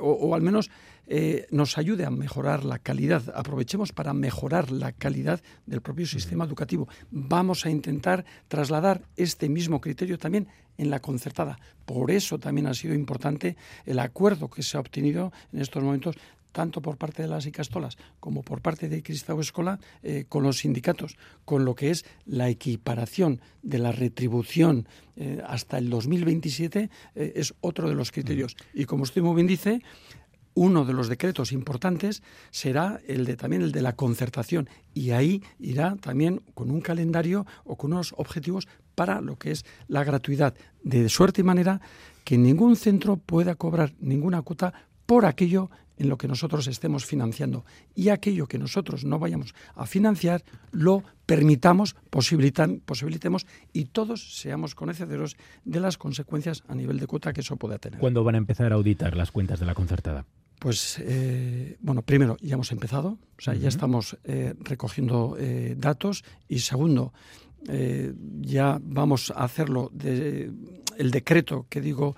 o, 0.00 0.34
al 0.34 0.42
menos 0.42 0.70
eh, 1.12 1.48
nos 1.50 1.76
ayude 1.76 2.04
a 2.04 2.10
mejorar 2.10 2.64
la 2.64 2.78
calidad, 2.78 3.32
aprovechemos 3.34 3.92
para 3.92 4.14
mejorar 4.14 4.70
la 4.70 4.92
calidad 4.92 5.40
del 5.66 5.80
propio 5.80 6.06
sistema 6.06 6.44
educativo. 6.44 6.88
Vamos 7.10 7.66
a 7.66 7.70
intentar 7.70 8.24
trasladar 8.46 9.02
este 9.16 9.48
mismo 9.48 9.80
criterio 9.80 10.18
también 10.18 10.46
en 10.78 10.88
la 10.88 11.00
concertada. 11.00 11.58
Por 11.84 12.12
eso 12.12 12.38
también 12.38 12.68
ha 12.68 12.74
sido 12.74 12.94
importante 12.94 13.56
el 13.86 13.98
acuerdo 13.98 14.48
que 14.48 14.62
se 14.62 14.76
ha 14.76 14.80
obtenido 14.80 15.32
en 15.52 15.60
estos 15.60 15.82
momentos 15.82 16.14
tanto 16.52 16.80
por 16.82 16.96
parte 16.96 17.22
de 17.22 17.28
las 17.28 17.46
Icastolas 17.46 17.96
como 18.18 18.42
por 18.42 18.60
parte 18.60 18.88
de 18.88 19.02
Cristau 19.02 19.40
Escola 19.40 19.78
eh, 20.02 20.24
con 20.28 20.42
los 20.42 20.58
sindicatos, 20.58 21.16
con 21.44 21.64
lo 21.64 21.74
que 21.74 21.90
es 21.90 22.04
la 22.26 22.48
equiparación 22.48 23.40
de 23.62 23.78
la 23.78 23.92
retribución 23.92 24.86
eh, 25.16 25.42
hasta 25.46 25.78
el 25.78 25.90
2027 25.90 26.90
es 27.14 27.54
otro 27.60 27.88
de 27.88 27.94
los 27.94 28.10
criterios. 28.12 28.56
Y 28.72 28.84
como 28.84 29.02
usted 29.02 29.22
muy 29.22 29.34
bien 29.34 29.46
dice, 29.46 29.82
uno 30.54 30.84
de 30.84 30.92
los 30.92 31.08
decretos 31.08 31.52
importantes 31.52 32.22
será 32.50 33.00
el 33.06 33.24
de 33.24 33.36
también 33.36 33.62
el 33.62 33.72
de 33.72 33.82
la 33.82 33.94
concertación. 33.94 34.68
Y 34.94 35.10
ahí 35.10 35.42
irá 35.58 35.96
también 35.96 36.42
con 36.54 36.70
un 36.70 36.80
calendario 36.80 37.46
o 37.64 37.76
con 37.76 37.92
unos 37.92 38.14
objetivos 38.16 38.66
para 38.94 39.20
lo 39.20 39.36
que 39.36 39.52
es 39.52 39.64
la 39.88 40.04
gratuidad. 40.04 40.54
De 40.82 41.08
suerte 41.08 41.40
y 41.40 41.44
manera 41.44 41.80
que 42.24 42.36
ningún 42.36 42.76
centro 42.76 43.16
pueda 43.16 43.54
cobrar 43.54 43.94
ninguna 44.00 44.42
cuota 44.42 44.74
por 45.10 45.26
aquello 45.26 45.72
en 45.96 46.08
lo 46.08 46.16
que 46.16 46.28
nosotros 46.28 46.68
estemos 46.68 47.04
financiando 47.04 47.64
y 47.96 48.10
aquello 48.10 48.46
que 48.46 48.58
nosotros 48.60 49.04
no 49.04 49.18
vayamos 49.18 49.56
a 49.74 49.84
financiar 49.84 50.44
lo 50.70 51.02
permitamos, 51.26 51.96
posibilitemos 52.10 53.44
y 53.72 53.86
todos 53.86 54.38
seamos 54.38 54.76
conocedores 54.76 55.36
de 55.64 55.80
las 55.80 55.98
consecuencias 55.98 56.62
a 56.68 56.76
nivel 56.76 57.00
de 57.00 57.08
cuota 57.08 57.32
que 57.32 57.40
eso 57.40 57.56
pueda 57.56 57.78
tener. 57.78 57.98
¿Cuándo 57.98 58.22
van 58.22 58.36
a 58.36 58.38
empezar 58.38 58.70
a 58.70 58.76
auditar 58.76 59.16
las 59.16 59.32
cuentas 59.32 59.58
de 59.58 59.66
la 59.66 59.74
concertada? 59.74 60.26
Pues 60.60 61.00
eh, 61.00 61.76
bueno, 61.80 62.02
primero 62.02 62.36
ya 62.40 62.54
hemos 62.54 62.70
empezado, 62.70 63.18
o 63.36 63.40
sea, 63.40 63.54
ya 63.54 63.68
estamos 63.68 64.16
eh, 64.22 64.54
recogiendo 64.60 65.36
eh, 65.40 65.74
datos 65.76 66.22
y 66.48 66.60
segundo, 66.60 67.12
ya 68.40 68.78
vamos 68.82 69.32
a 69.36 69.44
hacerlo 69.44 69.90
de, 69.92 70.50
el 70.96 71.10
decreto 71.10 71.66
que 71.68 71.80
digo 71.80 72.16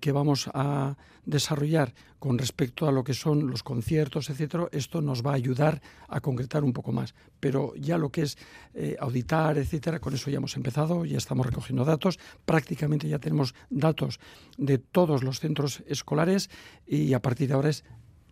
que 0.00 0.12
vamos 0.12 0.50
a 0.54 0.96
desarrollar 1.28 1.92
con 2.18 2.38
respecto 2.38 2.88
a 2.88 2.92
lo 2.92 3.04
que 3.04 3.12
son 3.12 3.50
los 3.50 3.62
conciertos, 3.62 4.30
etcétera, 4.30 4.66
esto 4.72 5.02
nos 5.02 5.24
va 5.24 5.32
a 5.32 5.34
ayudar 5.34 5.82
a 6.08 6.20
concretar 6.20 6.64
un 6.64 6.72
poco 6.72 6.90
más. 6.90 7.14
Pero 7.38 7.74
ya 7.76 7.98
lo 7.98 8.10
que 8.10 8.22
es 8.22 8.38
eh, 8.74 8.96
auditar, 8.98 9.58
etcétera, 9.58 10.00
con 10.00 10.14
eso 10.14 10.30
ya 10.30 10.38
hemos 10.38 10.56
empezado, 10.56 11.04
ya 11.04 11.18
estamos 11.18 11.46
recogiendo 11.46 11.84
datos, 11.84 12.18
prácticamente 12.46 13.08
ya 13.08 13.18
tenemos 13.18 13.54
datos 13.68 14.18
de 14.56 14.78
todos 14.78 15.22
los 15.22 15.38
centros 15.38 15.82
escolares 15.86 16.48
y 16.86 17.12
a 17.12 17.20
partir 17.20 17.48
de 17.48 17.54
ahora 17.54 17.68
es 17.68 17.84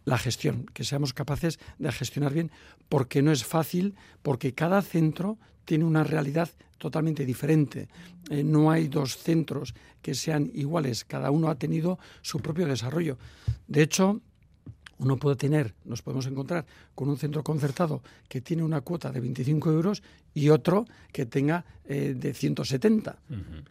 la 0.07 0.17
gestión, 0.17 0.65
que 0.73 0.85
seamos 0.85 1.13
capaces 1.13 1.59
de 1.79 1.93
gestionar 1.93 2.33
bien, 2.33 2.51
porque 2.89 3.21
no 3.21 3.33
es 3.33 3.45
fácil, 3.45 3.95
porque 4.23 4.55
cada 4.55 4.81
centro 4.81 5.37
tiene 5.65 5.85
una 5.85 6.05
realidad 6.05 6.49
totalmente 6.79 7.27
diferente. 7.27 7.89
Eh, 8.31 8.45
no 8.45 8.71
hay 8.71 8.89
dos 8.89 9.19
centros 9.19 9.75
que 10.01 10.15
sean 10.15 10.51
iguales, 10.55 11.05
cada 11.05 11.31
uno 11.31 11.49
ha 11.49 11.57
tenido 11.57 11.99
su 12.23 12.39
propio 12.39 12.67
desarrollo. 12.67 13.19
De 13.67 13.83
hecho, 13.83 14.23
uno 14.99 15.17
puede 15.17 15.37
tener, 15.37 15.75
nos 15.85 16.03
podemos 16.03 16.27
encontrar 16.27 16.65
con 16.95 17.09
un 17.09 17.19
centro 17.19 17.43
concertado 17.43 18.03
que 18.29 18.41
tiene 18.41 18.63
una 18.63 18.81
cuota 18.81 19.11
de 19.11 19.21
25 19.21 19.71
euros 19.71 20.03
y 20.33 20.49
otro 20.49 20.87
que 21.13 21.27
tenga 21.27 21.65
eh, 21.85 22.15
de 22.17 22.33
170, 22.33 23.19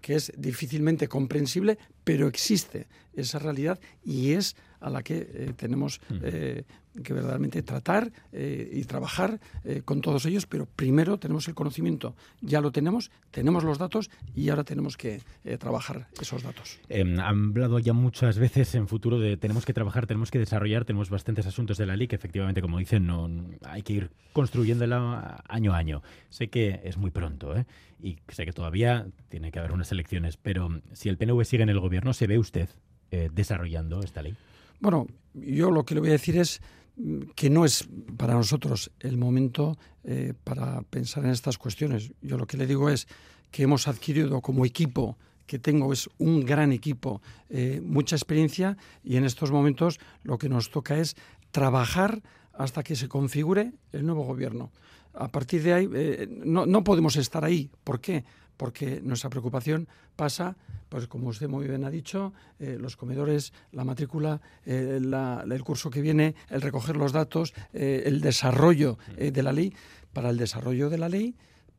que 0.02 0.16
es 0.16 0.34
difícilmente 0.38 1.08
comprensible, 1.08 1.78
pero 2.04 2.28
existe 2.28 2.88
esa 3.14 3.40
realidad 3.40 3.80
y 4.04 4.32
es 4.32 4.56
a 4.86 4.90
la 4.90 5.04
que 5.04 5.18
eh, 5.18 5.54
tenemos 5.56 6.00
eh, 6.22 6.64
que 7.04 7.14
verdaderamente 7.14 7.62
tratar 7.64 8.10
y 8.32 8.82
trabajar 8.86 9.42
con 9.84 10.00
todos 10.00 10.26
ellos, 10.26 10.46
pero 10.46 10.66
primero 10.66 11.18
tenemos 11.18 11.46
el 11.50 11.54
conocimiento, 11.54 12.16
ya 12.40 12.62
lo 12.62 12.72
tenemos, 12.72 13.12
tenemos 13.32 13.66
los 13.66 13.78
datos 13.78 14.10
y 14.34 14.48
ahora 14.48 14.64
tenemos 14.64 14.96
que 14.96 15.22
trabajar 15.60 16.08
esos 16.22 16.42
datos. 16.42 16.80
Em, 16.88 17.20
han 17.20 17.50
hablado 17.50 17.80
ya 17.80 17.92
muchas 17.92 18.40
veces 18.40 18.76
en 18.76 18.88
futuro 18.88 19.20
de 19.20 19.36
tenemos 19.36 19.66
que 19.66 19.74
trabajar, 19.74 20.08
tenemos 20.08 20.32
que 20.32 20.40
desarrollar, 20.40 20.86
tenemos 20.86 21.10
bastantes 21.10 21.46
asuntos 21.46 21.78
de 21.78 21.86
la 21.86 21.98
ley 21.98 22.08
que 22.08 22.16
efectivamente, 22.16 22.62
como 22.62 22.80
dicen, 22.80 23.06
no, 23.06 23.30
hay 23.64 23.82
que 23.82 23.92
ir 23.92 24.12
construyéndola 24.32 25.44
año 25.50 25.74
a 25.74 25.78
año. 25.78 26.02
Sé 26.30 26.48
que 26.48 26.80
es 26.86 26.96
muy 26.96 27.12
pronto, 27.12 27.58
¿eh? 27.58 27.66
y 28.02 28.18
sé 28.28 28.46
que 28.46 28.54
todavía 28.54 29.08
tiene 29.30 29.52
que 29.52 29.60
haber 29.60 29.72
unas 29.72 29.92
elecciones, 29.92 30.38
pero 30.38 30.82
si 30.94 31.10
el 31.10 31.18
PNV 31.18 31.44
sigue 31.44 31.64
en 31.64 31.70
el 31.70 31.80
gobierno, 31.80 32.14
¿se 32.14 32.28
ve 32.28 32.38
usted 32.38 32.70
eh, 33.12 33.30
desarrollando 33.34 34.02
esta 34.02 34.22
ley? 34.22 34.36
Bueno, 34.80 35.08
yo 35.34 35.72
lo 35.72 35.86
que 35.86 35.96
le 35.96 36.02
voy 36.02 36.10
a 36.10 36.14
decir 36.14 36.38
es 36.38 36.62
mm, 36.96 37.22
que 37.36 37.50
no 37.50 37.66
es 37.66 37.88
para 38.18 38.34
nosotros 38.34 38.92
el 39.00 39.18
momento 39.18 39.78
eh, 40.04 40.34
para 40.44 40.82
pensar 40.84 41.26
en 41.26 41.32
estas 41.32 41.58
cuestiones. 41.58 42.12
Yo 42.22 42.38
lo 42.38 42.48
que 42.48 42.58
le 42.58 42.68
digo 42.68 42.90
es 42.90 43.08
que 43.52 43.64
hemos 43.64 43.88
adquirido 43.88 44.42
como 44.42 44.66
equipo 44.66 45.18
que 45.46 45.60
tengo 45.60 45.94
es 45.94 46.10
un 46.18 46.44
gran 46.44 46.72
equipo, 46.72 47.22
eh, 47.50 47.80
mucha 47.84 48.16
experiencia 48.16 48.78
y 49.04 49.18
en 49.18 49.26
estos 49.26 49.52
momentos 49.52 50.00
lo 50.24 50.40
que 50.40 50.50
nos 50.50 50.72
toca 50.72 50.98
es 50.98 51.16
trabajar 51.52 52.24
hasta 52.52 52.82
que 52.82 52.96
se 52.96 53.08
configure 53.08 53.74
el 53.92 54.06
nuevo 54.06 54.24
gobierno 54.24 54.72
a 55.18 55.30
partir 55.30 55.64
de 55.64 55.74
ahí 55.74 55.90
eh, 55.94 56.28
no, 56.30 56.66
no, 56.66 56.84
podemos 56.84 57.16
estar 57.16 57.44
ahí. 57.46 57.70
¿Por 57.84 58.00
qué? 58.00 58.24
Porque 58.58 59.02
nuestra 59.02 59.30
preocupación 59.30 59.88
pasa, 60.16 60.56
pues 60.90 61.08
como 61.08 61.30
usted 61.30 61.48
muy 61.48 61.68
bien 61.68 61.84
ha 61.84 61.90
dicho, 61.90 62.34
eh, 62.60 62.78
los 62.80 62.96
comedores, 62.96 63.54
la 63.72 63.84
matrícula, 63.84 64.42
eh, 64.66 65.00
el 65.00 65.64
curso 65.64 65.90
que 65.90 66.02
viene, 66.02 66.36
el 66.50 66.62
recoger 66.62 66.96
los 66.96 67.12
datos, 67.12 67.54
el 67.74 68.22
desarrollo 68.22 68.98
de 69.18 69.44
la 69.44 69.52
ley. 69.52 69.74
Para 70.14 70.30
el 70.30 70.38
desarrollo 70.38 70.90
de 70.90 70.98
la 70.98 71.10
ley, 71.10 71.36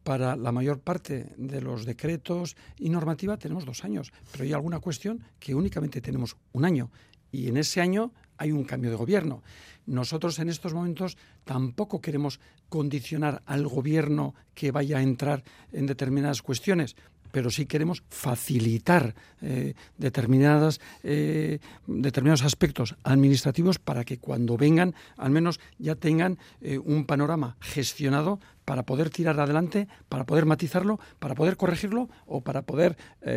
para 0.06 0.37
la 0.37 0.52
mayor 0.52 0.78
parte 0.78 1.33
de 1.37 1.61
los 1.61 1.85
decretos 1.85 2.56
y 2.78 2.90
normativa 2.90 3.37
tenemos 3.38 3.64
dos 3.64 3.83
años, 3.83 4.12
pero 4.30 4.45
hay 4.45 4.52
alguna 4.52 4.78
cuestión 4.78 5.25
que 5.40 5.52
únicamente 5.52 6.00
tenemos 6.00 6.37
un 6.52 6.64
año 6.64 6.92
y 7.33 7.49
en 7.49 7.56
ese 7.56 7.80
año 7.80 8.12
hay 8.38 8.52
un 8.52 8.64
cambio 8.64 8.90
de 8.90 8.97
gobierno. 8.97 9.43
Nosotros 9.87 10.38
en 10.38 10.49
estos 10.49 10.75
momentos 10.75 11.16
tampoco 11.45 12.00
queremos 12.00 12.40
condicionar 12.69 13.43
al 13.47 13.66
gobierno 13.66 14.35
que 14.55 14.73
vaya 14.73 14.99
a 14.99 15.02
entrar 15.02 15.45
en 15.73 15.87
determinadas 15.87 16.43
cuestiones, 16.43 16.97
pero 17.37 17.50
sí 17.50 17.66
queremos 17.66 18.02
facilitar 18.09 19.14
eh, 19.43 19.75
determinadas, 19.99 20.81
eh, 21.02 21.59
determinados 21.87 22.43
aspectos 22.43 22.97
administrativos 23.05 23.78
para 23.78 24.05
que 24.05 24.19
cuando 24.19 24.57
vengan 24.57 24.95
al 25.19 25.31
menos 25.31 25.61
ya 25.78 25.97
tengan 25.97 26.38
eh, 26.62 26.78
un 26.78 27.05
panorama 27.05 27.57
gestionado 27.61 28.40
para 28.64 28.85
poder 28.85 29.11
tirar 29.11 29.38
adelante, 29.38 29.87
para 30.09 30.25
poder 30.25 30.47
matizarlo, 30.47 30.99
para 31.19 31.35
poder 31.35 31.57
corregirlo 31.57 32.09
o 32.25 32.40
para 32.40 32.62
poder 32.62 32.97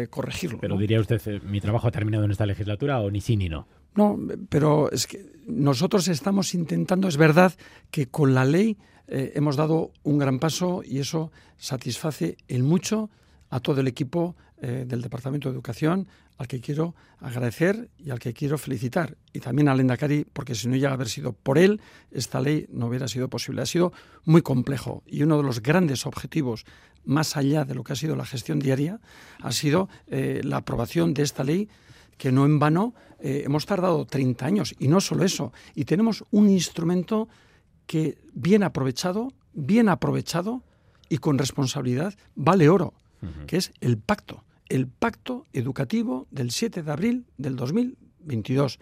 corregirlo. 0.10 0.60
Pero 0.60 0.77
diría 0.77 1.00
usted, 1.00 1.44
¿mi 1.44 1.62
trabajo 1.62 1.88
ha 1.88 1.91
terminado 1.91 2.24
en 2.24 2.32
esta 2.32 2.48
legislatura 2.48 3.00
o 3.01 3.12
ni 3.12 3.22
sí 3.22 3.36
ni 3.38 3.48
no? 3.48 3.68
No, 3.96 4.19
pero 4.50 4.91
es 4.91 5.08
que 5.08 5.25
nosotros 5.48 6.08
estamos 6.08 6.53
intentando, 6.53 7.08
es 7.08 7.17
verdad 7.17 7.53
que 7.91 8.08
con 8.08 8.34
la 8.34 8.46
ley 8.46 8.77
eh, 9.08 9.31
hemos 9.36 9.55
dado 9.55 9.91
un 10.03 10.19
gran 10.19 10.39
paso 10.39 10.81
y 10.86 11.00
eso 11.00 11.31
satisface 11.58 12.38
en 12.48 12.65
mucho 12.65 13.10
a 13.50 13.60
todo 13.60 13.81
el 13.81 13.88
equipo 13.88 14.36
eh, 14.62 14.86
del 14.88 15.01
Departamento 15.01 15.50
de 15.50 15.55
Educación, 15.55 16.08
al 16.38 16.48
que 16.48 16.62
quiero 16.62 16.96
agradecer 17.19 17.89
y 17.98 18.12
al 18.12 18.19
que 18.19 18.34
quiero 18.34 18.58
felicitar. 18.58 19.17
Y 19.34 19.39
también 19.39 19.67
al 19.67 19.79
Endacari, 19.79 20.25
porque 20.31 20.53
si 20.53 20.67
no 20.67 20.75
llega 20.75 20.91
a 20.91 20.93
haber 20.93 21.10
sido 21.10 21.34
por 21.34 21.58
él, 21.58 21.81
esta 22.12 22.39
ley 22.39 22.67
no 22.72 22.88
hubiera 22.88 23.08
sido 23.08 23.29
posible. 23.29 23.62
Ha 23.62 23.65
sido 23.65 23.91
muy 24.25 24.41
complejo 24.41 25.03
y 25.05 25.24
uno 25.24 25.38
de 25.38 25.43
los 25.43 25.62
grandes 25.62 26.05
objetivos, 26.05 26.65
más 27.03 27.36
allá 27.36 27.65
de 27.65 27.74
lo 27.74 27.84
que 27.84 27.93
ha 27.93 27.96
sido 27.96 28.15
la 28.15 28.25
gestión 28.25 28.60
diaria, 28.60 29.00
ha 29.41 29.51
sido 29.51 29.89
eh, 30.08 30.41
la 30.43 30.58
aprobación 30.58 31.13
de 31.13 31.24
esta 31.24 31.43
ley 31.43 31.69
que 32.19 32.31
no 32.31 32.45
en 32.45 32.59
vano 32.59 32.93
eh, 33.19 33.43
hemos 33.45 33.65
tardado 33.65 34.05
30 34.05 34.45
años. 34.45 34.75
Y 34.77 34.89
no 34.89 35.01
solo 35.01 35.23
eso, 35.23 35.51
y 35.73 35.85
tenemos 35.85 36.25
un 36.29 36.49
instrumento 36.49 37.27
que 37.88 38.19
bien 38.33 38.61
aprovechado, 38.61 39.33
bien 39.53 39.89
aprovechado 39.89 40.61
y 41.07 41.17
con 41.17 41.39
responsabilidad 41.39 42.13
vale 42.35 42.69
oro, 42.69 42.93
que 43.47 43.57
es 43.57 43.71
el 43.81 43.97
pacto, 43.97 44.43
el 44.69 44.88
pacto 44.88 45.45
educativo 45.51 46.27
del 46.29 46.51
7 46.51 46.83
de 46.83 46.91
abril 46.91 47.25
del 47.38 47.55
2022 47.55 48.79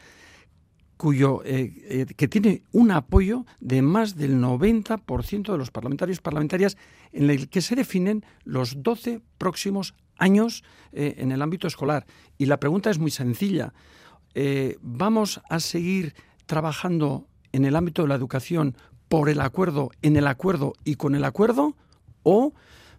cuyo, 0.98 1.44
eh, 1.46 1.74
eh, 1.90 2.06
que 2.16 2.28
tiene 2.28 2.64
un 2.72 2.92
apoyo 2.92 3.46
de 3.60 3.84
más 3.84 4.16
del 4.16 4.42
90% 4.42 5.52
de 5.52 5.58
los 5.58 5.70
parlamentarios 5.70 6.18
y 6.18 6.22
parlamentarias 6.22 6.76
en 7.12 7.30
el 7.30 7.50
que 7.50 7.62
se 7.62 7.76
definen 7.76 8.26
los 8.44 8.82
12 8.82 9.22
próximos 9.38 9.94
años 10.18 10.64
eh, 10.92 11.16
en 11.18 11.32
el 11.32 11.42
ámbito 11.42 11.68
escolar. 11.68 12.06
Y 12.38 12.46
la 12.46 12.60
pregunta 12.60 12.90
es 12.90 13.00
muy 13.00 13.12
sencilla. 13.12 13.74
¿Vamos 14.82 15.42
a 15.50 15.60
seguir 15.60 16.14
trabajando 16.46 17.26
en 17.54 17.66
el 17.66 17.76
ámbito 17.76 18.04
de 18.04 18.08
la 18.08 18.14
educación 18.14 18.76
por 19.08 19.30
el 19.30 19.42
acuerdo, 19.42 19.90
en 20.04 20.16
el 20.16 20.28
acuerdo 20.28 20.74
y 20.84 20.94
con 20.94 21.16
el 21.16 21.24
acuerdo? 21.24 21.76
¿O 22.22 22.54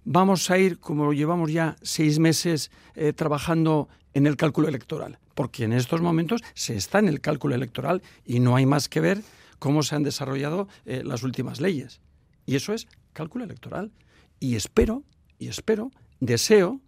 vamos 0.05 0.51
a 0.51 0.59
ir, 0.59 0.81
como 0.81 1.13
llevamos 1.13 1.53
ya 1.53 1.77
seis 1.81 2.19
meses 2.19 2.73
trabajando 3.15 3.89
en 4.15 4.27
el 4.27 4.35
cálculo 4.35 4.67
electoral? 4.67 5.21
porque 5.39 5.63
en 5.63 5.73
estos 5.73 6.01
momentos 6.01 6.43
se 6.55 6.75
está 6.75 6.99
en 6.99 7.07
el 7.07 7.21
cálculo 7.21 7.55
electoral 7.55 8.03
y 8.25 8.41
no 8.41 8.57
hay 8.57 8.67
más 8.67 8.89
que 8.89 8.99
ver 8.99 9.23
cómo 9.61 9.85
se 9.85 9.95
han 9.95 10.03
desarrollado 10.03 10.67
eh, 10.85 11.03
las 11.05 11.23
últimas 11.23 11.61
leyes. 11.61 12.01
Y 12.45 12.57
eso 12.57 12.73
es 12.73 12.89
cálculo 13.13 13.45
electoral. 13.45 13.93
Y 14.41 14.57
espero, 14.57 15.05
y 15.39 15.47
espero, 15.47 15.93
deseo 16.19 16.81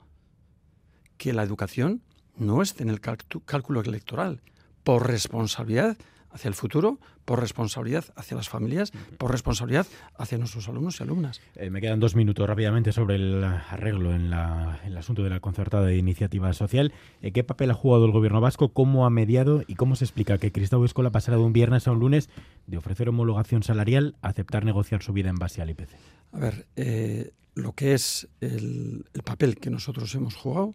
que 1.21 1.35
la 1.35 1.43
educación 1.43 2.01
no 2.39 2.63
esté 2.63 2.83
en 2.83 2.89
el 2.89 3.01
cálculo 3.01 3.83
electoral, 3.83 4.41
por 4.83 5.07
responsabilidad 5.07 5.99
hacia 6.31 6.49
el 6.49 6.55
futuro, 6.55 6.99
por 7.27 7.41
responsabilidad 7.41 8.07
hacia 8.17 8.39
las 8.39 8.49
familias, 8.49 8.91
por 9.19 9.31
responsabilidad 9.31 9.87
hacia 10.17 10.39
nuestros 10.39 10.67
alumnos 10.71 10.99
y 10.99 11.03
alumnas. 11.03 11.43
Eh, 11.57 11.69
me 11.69 11.83
quedan 11.83 12.01
dos 12.01 12.17
minutos 12.17 12.49
rápidamente 12.49 12.93
sobre 12.93 13.17
el 13.17 13.45
arreglo 13.45 14.15
en, 14.15 14.33
el 14.33 14.97
asunto 14.97 15.23
de 15.23 15.29
la 15.29 15.41
concertada 15.41 15.85
de 15.85 15.99
iniciativa 15.99 16.51
social. 16.55 16.95
Eh, 17.21 17.33
¿Qué 17.33 17.45
papel 17.45 17.71
ha 17.71 17.75
jugado 17.75 18.07
el 18.07 18.13
gobierno 18.13 18.41
vasco? 18.41 18.73
¿Cómo 18.73 19.05
ha 19.05 19.11
mediado? 19.11 19.63
¿Y 19.67 19.75
cómo 19.75 19.97
se 19.97 20.07
explica 20.07 20.39
que 20.39 20.53
Cristóbal 20.53 20.87
Escola 20.87 21.11
pasará 21.11 21.37
de 21.37 21.43
un 21.43 21.53
viernes 21.53 21.87
a 21.87 21.93
un 21.93 22.01
lunes 22.01 22.31
de 22.67 22.79
ofrecer 22.79 23.11
homologación 23.11 23.63
salarial 23.63 24.17
a 24.23 24.29
aceptar 24.29 24.65
negociar 24.65 25.03
su 25.03 25.13
vida 25.13 25.29
en 25.29 25.37
base 25.37 25.61
al 25.61 25.69
IPC? 25.69 25.91
A 26.33 26.39
ver, 26.39 26.67
eh, 26.77 27.33
lo 27.55 27.75
que 27.75 27.93
es 27.93 28.27
el 28.41 29.05
papel 29.23 29.57
que 29.57 29.69
nosotros 29.69 30.15
hemos 30.15 30.35
jugado, 30.35 30.75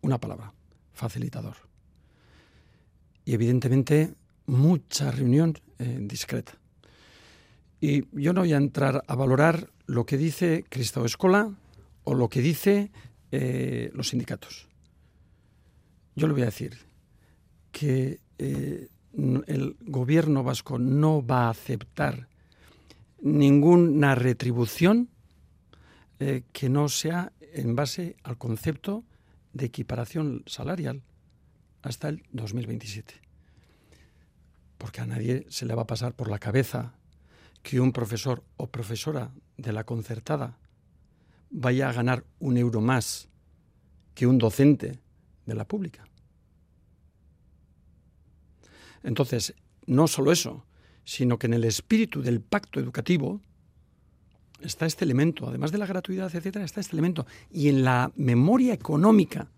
una 0.00 0.18
palabra, 0.18 0.52
facilitador. 0.92 1.56
Y 3.24 3.34
evidentemente 3.34 4.14
mucha 4.46 5.10
reunión 5.10 5.54
eh, 5.78 5.98
discreta. 6.02 6.58
Y 7.80 8.04
yo 8.12 8.32
no 8.32 8.42
voy 8.42 8.52
a 8.52 8.58
entrar 8.58 9.02
a 9.06 9.14
valorar 9.14 9.70
lo 9.86 10.06
que 10.06 10.16
dice 10.16 10.64
Cristo 10.68 11.04
Escola 11.04 11.54
o 12.04 12.14
lo 12.14 12.28
que 12.28 12.40
dice 12.40 12.90
eh, 13.30 13.90
los 13.94 14.08
sindicatos. 14.08 14.68
Yo 16.14 16.26
le 16.26 16.34
voy 16.34 16.42
a 16.42 16.46
decir 16.46 16.78
que 17.72 18.20
eh, 18.38 18.88
el 19.46 19.76
gobierno 19.80 20.42
vasco 20.42 20.78
no 20.78 21.24
va 21.24 21.46
a 21.46 21.50
aceptar 21.50 22.28
ninguna 23.20 24.14
retribución 24.14 25.08
que 26.52 26.68
no 26.70 26.88
sea 26.88 27.32
en 27.52 27.76
base 27.76 28.16
al 28.22 28.38
concepto 28.38 29.04
de 29.54 29.64
equiparación 29.64 30.42
salarial 30.46 31.02
hasta 31.82 32.10
el 32.10 32.22
2027 32.32 33.24
porque 34.84 35.00
a 35.00 35.06
nadie 35.06 35.46
se 35.48 35.64
le 35.64 35.74
va 35.74 35.82
a 35.82 35.86
pasar 35.86 36.14
por 36.14 36.28
la 36.28 36.38
cabeza 36.38 36.92
que 37.62 37.80
un 37.80 37.90
profesor 37.90 38.44
o 38.58 38.66
profesora 38.66 39.32
de 39.56 39.72
la 39.72 39.84
concertada 39.84 40.58
vaya 41.48 41.88
a 41.88 41.92
ganar 41.94 42.26
un 42.38 42.58
euro 42.58 42.82
más 42.82 43.30
que 44.14 44.26
un 44.26 44.36
docente 44.36 44.98
de 45.46 45.54
la 45.54 45.66
pública. 45.66 46.04
Entonces, 49.02 49.54
no 49.86 50.06
solo 50.06 50.32
eso, 50.32 50.66
sino 51.04 51.38
que 51.38 51.46
en 51.46 51.54
el 51.54 51.64
espíritu 51.64 52.20
del 52.20 52.42
pacto 52.42 52.80
educativo 52.80 53.40
está 54.66 54.86
este 54.86 55.04
elemento, 55.04 55.48
además 55.48 55.72
de 55.72 55.78
la 55.78 55.86
gratuidad, 55.86 56.34
etcétera, 56.34 56.64
está 56.64 56.80
este 56.80 56.94
elemento. 56.94 57.26
Y 57.50 57.68
en 57.68 57.84
la 57.84 58.12
memoria 58.16 58.74
económica 58.74 59.48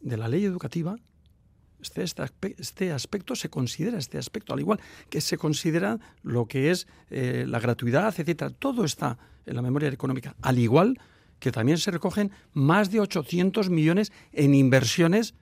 de 0.00 0.16
la 0.16 0.28
ley 0.28 0.44
educativa 0.44 0.96
este, 1.80 2.04
este, 2.58 2.92
aspecto 2.92 3.34
se 3.34 3.50
considera 3.50 3.98
este 3.98 4.16
aspecto, 4.16 4.54
al 4.54 4.60
igual 4.60 4.80
que 5.10 5.20
se 5.20 5.36
considera 5.36 5.98
lo 6.22 6.46
que 6.46 6.70
es 6.70 6.86
eh, 7.10 7.44
la 7.48 7.58
gratuidad, 7.58 8.08
etcétera. 8.08 8.50
Todo 8.50 8.84
está 8.84 9.18
en 9.46 9.56
la 9.56 9.62
memoria 9.62 9.88
económica, 9.88 10.36
al 10.42 10.58
igual 10.58 11.00
que 11.40 11.50
también 11.50 11.78
se 11.78 11.90
recogen 11.90 12.30
más 12.52 12.92
de 12.92 13.00
800 13.00 13.68
millones 13.68 14.12
en 14.32 14.54
inversiones 14.54 15.34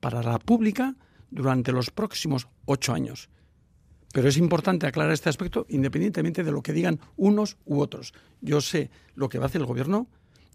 para 0.00 0.22
la 0.22 0.38
pública 0.38 0.96
durante 1.30 1.70
los 1.72 1.90
próximos 1.90 2.48
ocho 2.64 2.94
años. 2.94 3.28
Pero 4.12 4.28
es 4.28 4.36
importante 4.36 4.86
aclarar 4.86 5.12
este 5.12 5.28
aspecto 5.28 5.66
independientemente 5.68 6.42
de 6.42 6.52
lo 6.52 6.62
que 6.62 6.72
digan 6.72 7.00
unos 7.16 7.56
u 7.66 7.80
otros. 7.80 8.14
Yo 8.40 8.60
sé 8.60 8.90
lo 9.14 9.28
que 9.28 9.38
va 9.38 9.44
a 9.44 9.48
hacer 9.48 9.60
el 9.60 9.66
gobierno, 9.66 10.06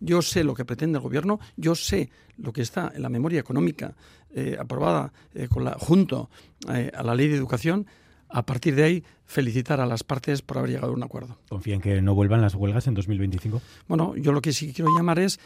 yo 0.02 0.22
sé 0.22 0.44
lo 0.44 0.56
que 0.56 0.66
pretende 0.66 0.98
el 0.98 1.04
gobierno, 1.04 1.40
yo 1.56 1.76
sé 1.76 2.10
lo 2.38 2.52
que 2.52 2.64
está 2.64 2.92
en 2.94 3.04
la 3.04 3.10
memoria 3.10 3.40
económica 3.40 3.94
eh, 4.34 4.58
aprobada 4.60 5.14
eh, 5.34 5.48
con 5.48 5.64
la, 5.64 5.78
junto 5.80 6.30
eh, 6.74 6.92
a 6.94 7.04
la 7.04 7.16
ley 7.16 7.28
de 7.28 7.36
educación. 7.36 7.86
A 8.34 8.46
partir 8.46 8.76
de 8.76 8.84
ahí, 8.84 9.04
felicitar 9.26 9.82
a 9.82 9.86
las 9.86 10.04
partes 10.04 10.42
por 10.42 10.58
haber 10.58 10.72
llegado 10.72 10.94
a 10.94 10.96
un 10.96 11.04
acuerdo. 11.04 11.38
¿Confía 11.50 11.76
en 11.76 11.82
que 11.82 12.02
no 12.02 12.16
vuelvan 12.16 12.42
las 12.42 12.56
huelgas 12.56 12.88
en 12.88 12.94
2025? 12.94 13.62
Bueno, 13.90 14.16
yo 14.16 14.32
lo 14.32 14.42
que 14.42 14.54
sí 14.54 14.72
quiero 14.72 14.90
llamar 14.96 15.20
es 15.20 15.38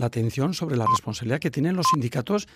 la 0.00 0.06
atención 0.06 0.52
sobre 0.52 0.76
la 0.76 0.84
responsabilidad 0.84 1.38
que 1.38 1.52
tienen 1.52 1.76
los 1.76 1.86
sindicatos 1.92 2.48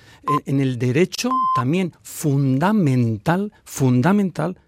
en 0.47 0.61
el 0.61 0.81
derecho 0.81 1.31
también 1.55 1.93
fundamental, 2.03 3.53
fundamental 3.65 4.59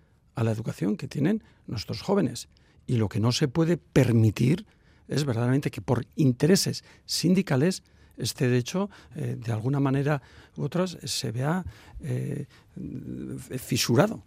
a 0.40 0.44
la 0.44 0.52
educación 0.52 0.96
que 0.96 1.06
tienen 1.06 1.42
nuestros 1.66 2.00
jóvenes. 2.00 2.48
Y 2.86 2.96
lo 2.96 3.08
que 3.08 3.20
no 3.20 3.30
se 3.30 3.46
puede 3.46 3.76
permitir 3.76 4.66
es 5.06 5.24
verdaderamente 5.24 5.70
que 5.70 5.82
por 5.82 6.06
intereses 6.16 6.82
sindicales 7.04 7.82
este 8.16 8.48
derecho, 8.48 8.90
eh, 9.16 9.36
de 9.38 9.52
alguna 9.52 9.80
manera 9.80 10.22
u 10.56 10.62
otras, 10.62 10.98
se 11.04 11.30
vea 11.30 11.64
eh, 12.00 12.46
fisurado. 13.58 14.22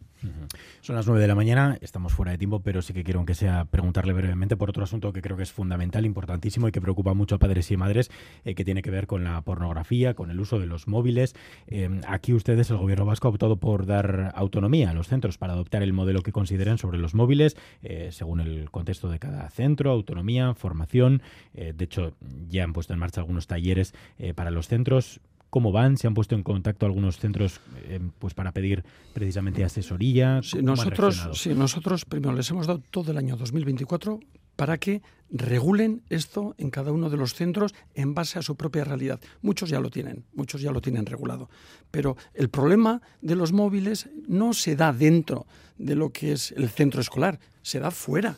Son 0.81 0.95
las 0.95 1.05
9 1.05 1.21
de 1.21 1.27
la 1.27 1.35
mañana, 1.35 1.77
estamos 1.81 2.13
fuera 2.13 2.31
de 2.31 2.37
tiempo, 2.37 2.61
pero 2.61 2.81
sí 2.81 2.93
que 2.93 3.03
quiero, 3.03 3.19
aunque 3.19 3.35
sea, 3.35 3.65
preguntarle 3.65 4.13
brevemente 4.13 4.57
por 4.57 4.69
otro 4.69 4.83
asunto 4.83 5.13
que 5.13 5.21
creo 5.21 5.37
que 5.37 5.43
es 5.43 5.51
fundamental, 5.51 6.05
importantísimo 6.05 6.67
y 6.67 6.71
que 6.71 6.81
preocupa 6.81 7.13
mucho 7.13 7.35
a 7.35 7.39
padres 7.39 7.71
y 7.71 7.77
madres, 7.77 8.11
eh, 8.45 8.55
que 8.55 8.65
tiene 8.65 8.81
que 8.81 8.91
ver 8.91 9.07
con 9.07 9.23
la 9.23 9.41
pornografía, 9.41 10.13
con 10.13 10.31
el 10.31 10.39
uso 10.39 10.59
de 10.59 10.65
los 10.65 10.87
móviles. 10.87 11.35
Eh, 11.67 12.01
aquí 12.07 12.33
ustedes, 12.33 12.69
el 12.69 12.77
gobierno 12.77 13.05
vasco, 13.05 13.27
ha 13.27 13.31
optado 13.31 13.57
por 13.57 13.85
dar 13.85 14.31
autonomía 14.35 14.91
a 14.91 14.93
los 14.93 15.07
centros 15.07 15.37
para 15.37 15.53
adoptar 15.53 15.83
el 15.83 15.93
modelo 15.93 16.21
que 16.21 16.31
consideren 16.31 16.77
sobre 16.77 16.97
los 16.97 17.13
móviles, 17.13 17.55
eh, 17.81 18.09
según 18.11 18.39
el 18.39 18.69
contexto 18.71 19.09
de 19.09 19.19
cada 19.19 19.49
centro, 19.49 19.91
autonomía, 19.91 20.53
formación. 20.53 21.21
de 21.53 21.83
hecho, 21.83 22.13
ya 22.49 22.63
han 22.63 22.73
puesto 22.73 22.93
en 22.93 22.99
marcha 22.99 23.21
algunos 23.21 23.47
talleres 23.47 23.93
para 24.35 24.51
los 24.51 24.67
centros 24.67 25.21
cómo 25.53 25.71
van, 25.71 25.97
se 25.97 26.07
han 26.07 26.15
puesto 26.15 26.33
en 26.33 26.41
contacto 26.41 26.87
algunos 26.87 27.19
centros 27.19 27.59
eh, 27.83 27.99
pues 28.17 28.33
para 28.33 28.51
pedir 28.53 28.83
precisamente 29.13 29.63
asesoría. 29.63 30.41
nosotros, 30.63 31.29
sí, 31.33 31.53
nosotros 31.53 32.05
primero 32.05 32.33
les 32.33 32.49
hemos 32.49 32.65
dado 32.65 32.81
todo 32.89 33.11
el 33.11 33.19
año 33.19 33.35
2024 33.37 34.19
para 34.55 34.79
que 34.79 35.03
regulen 35.29 36.01
esto 36.09 36.55
en 36.57 36.71
cada 36.71 36.91
uno 36.91 37.11
de 37.11 37.17
los 37.17 37.35
centros 37.35 37.75
en 37.93 38.15
base 38.15 38.39
a 38.39 38.41
su 38.41 38.55
propia 38.55 38.83
realidad. 38.83 39.19
Muchos 39.43 39.69
ya 39.69 39.79
lo 39.79 39.91
tienen, 39.91 40.25
muchos 40.33 40.59
ya 40.59 40.71
lo 40.71 40.81
tienen 40.81 41.05
regulado. 41.05 41.51
Pero 41.91 42.17
el 42.33 42.49
problema 42.49 43.03
de 43.21 43.35
los 43.35 43.51
móviles 43.51 44.09
no 44.27 44.53
se 44.53 44.75
da 44.75 44.91
dentro 44.91 45.45
de 45.77 45.93
lo 45.93 46.09
que 46.09 46.31
es 46.31 46.51
el 46.53 46.67
centro 46.69 46.99
escolar, 46.99 47.39
se 47.61 47.79
da 47.79 47.91
fuera 47.91 48.37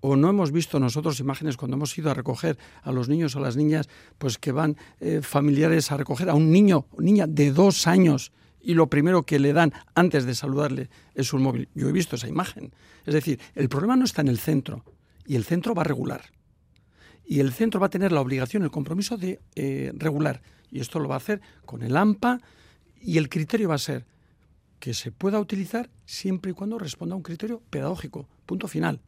o 0.00 0.16
no 0.16 0.30
hemos 0.30 0.52
visto 0.52 0.78
nosotros 0.78 1.20
imágenes 1.20 1.56
cuando 1.56 1.76
hemos 1.76 1.96
ido 1.98 2.10
a 2.10 2.14
recoger 2.14 2.58
a 2.82 2.92
los 2.92 3.08
niños 3.08 3.34
o 3.34 3.38
a 3.38 3.42
las 3.42 3.56
niñas, 3.56 3.88
pues 4.18 4.38
que 4.38 4.52
van 4.52 4.76
eh, 5.00 5.20
familiares 5.22 5.90
a 5.90 5.96
recoger 5.96 6.30
a 6.30 6.34
un 6.34 6.50
niño 6.50 6.86
o 6.92 7.02
niña 7.02 7.26
de 7.26 7.52
dos 7.52 7.86
años 7.86 8.32
y 8.60 8.74
lo 8.74 8.88
primero 8.88 9.24
que 9.24 9.38
le 9.38 9.52
dan 9.52 9.72
antes 9.94 10.24
de 10.24 10.34
saludarle 10.34 10.90
es 11.14 11.32
un 11.32 11.42
móvil. 11.42 11.68
Yo 11.74 11.88
he 11.88 11.92
visto 11.92 12.16
esa 12.16 12.28
imagen. 12.28 12.72
Es 13.06 13.14
decir, 13.14 13.40
el 13.54 13.68
problema 13.68 13.96
no 13.96 14.04
está 14.04 14.20
en 14.20 14.28
el 14.28 14.38
centro 14.38 14.84
y 15.26 15.36
el 15.36 15.44
centro 15.44 15.74
va 15.74 15.82
a 15.82 15.84
regular. 15.84 16.22
y 17.30 17.40
el 17.40 17.52
centro 17.52 17.78
va 17.78 17.88
a 17.88 17.90
tener 17.90 18.10
la 18.10 18.22
obligación, 18.22 18.62
el 18.62 18.70
compromiso 18.70 19.18
de 19.18 19.38
eh, 19.54 19.92
regular. 19.94 20.40
Y 20.70 20.80
esto 20.80 20.98
lo 20.98 21.10
va 21.10 21.16
a 21.16 21.18
hacer 21.18 21.42
con 21.66 21.82
el 21.82 21.94
AMPA 21.94 22.40
y 23.02 23.18
el 23.18 23.28
criterio 23.28 23.68
va 23.68 23.74
a 23.74 23.78
ser 23.78 24.06
que 24.80 24.94
se 24.94 25.12
pueda 25.12 25.38
utilizar 25.38 25.90
siempre 26.06 26.52
y 26.52 26.54
cuando 26.54 26.78
responda 26.78 27.14
a 27.14 27.16
un 27.16 27.22
criterio 27.22 27.62
pedagógico, 27.68 28.26
punto 28.46 28.66
final, 28.66 29.00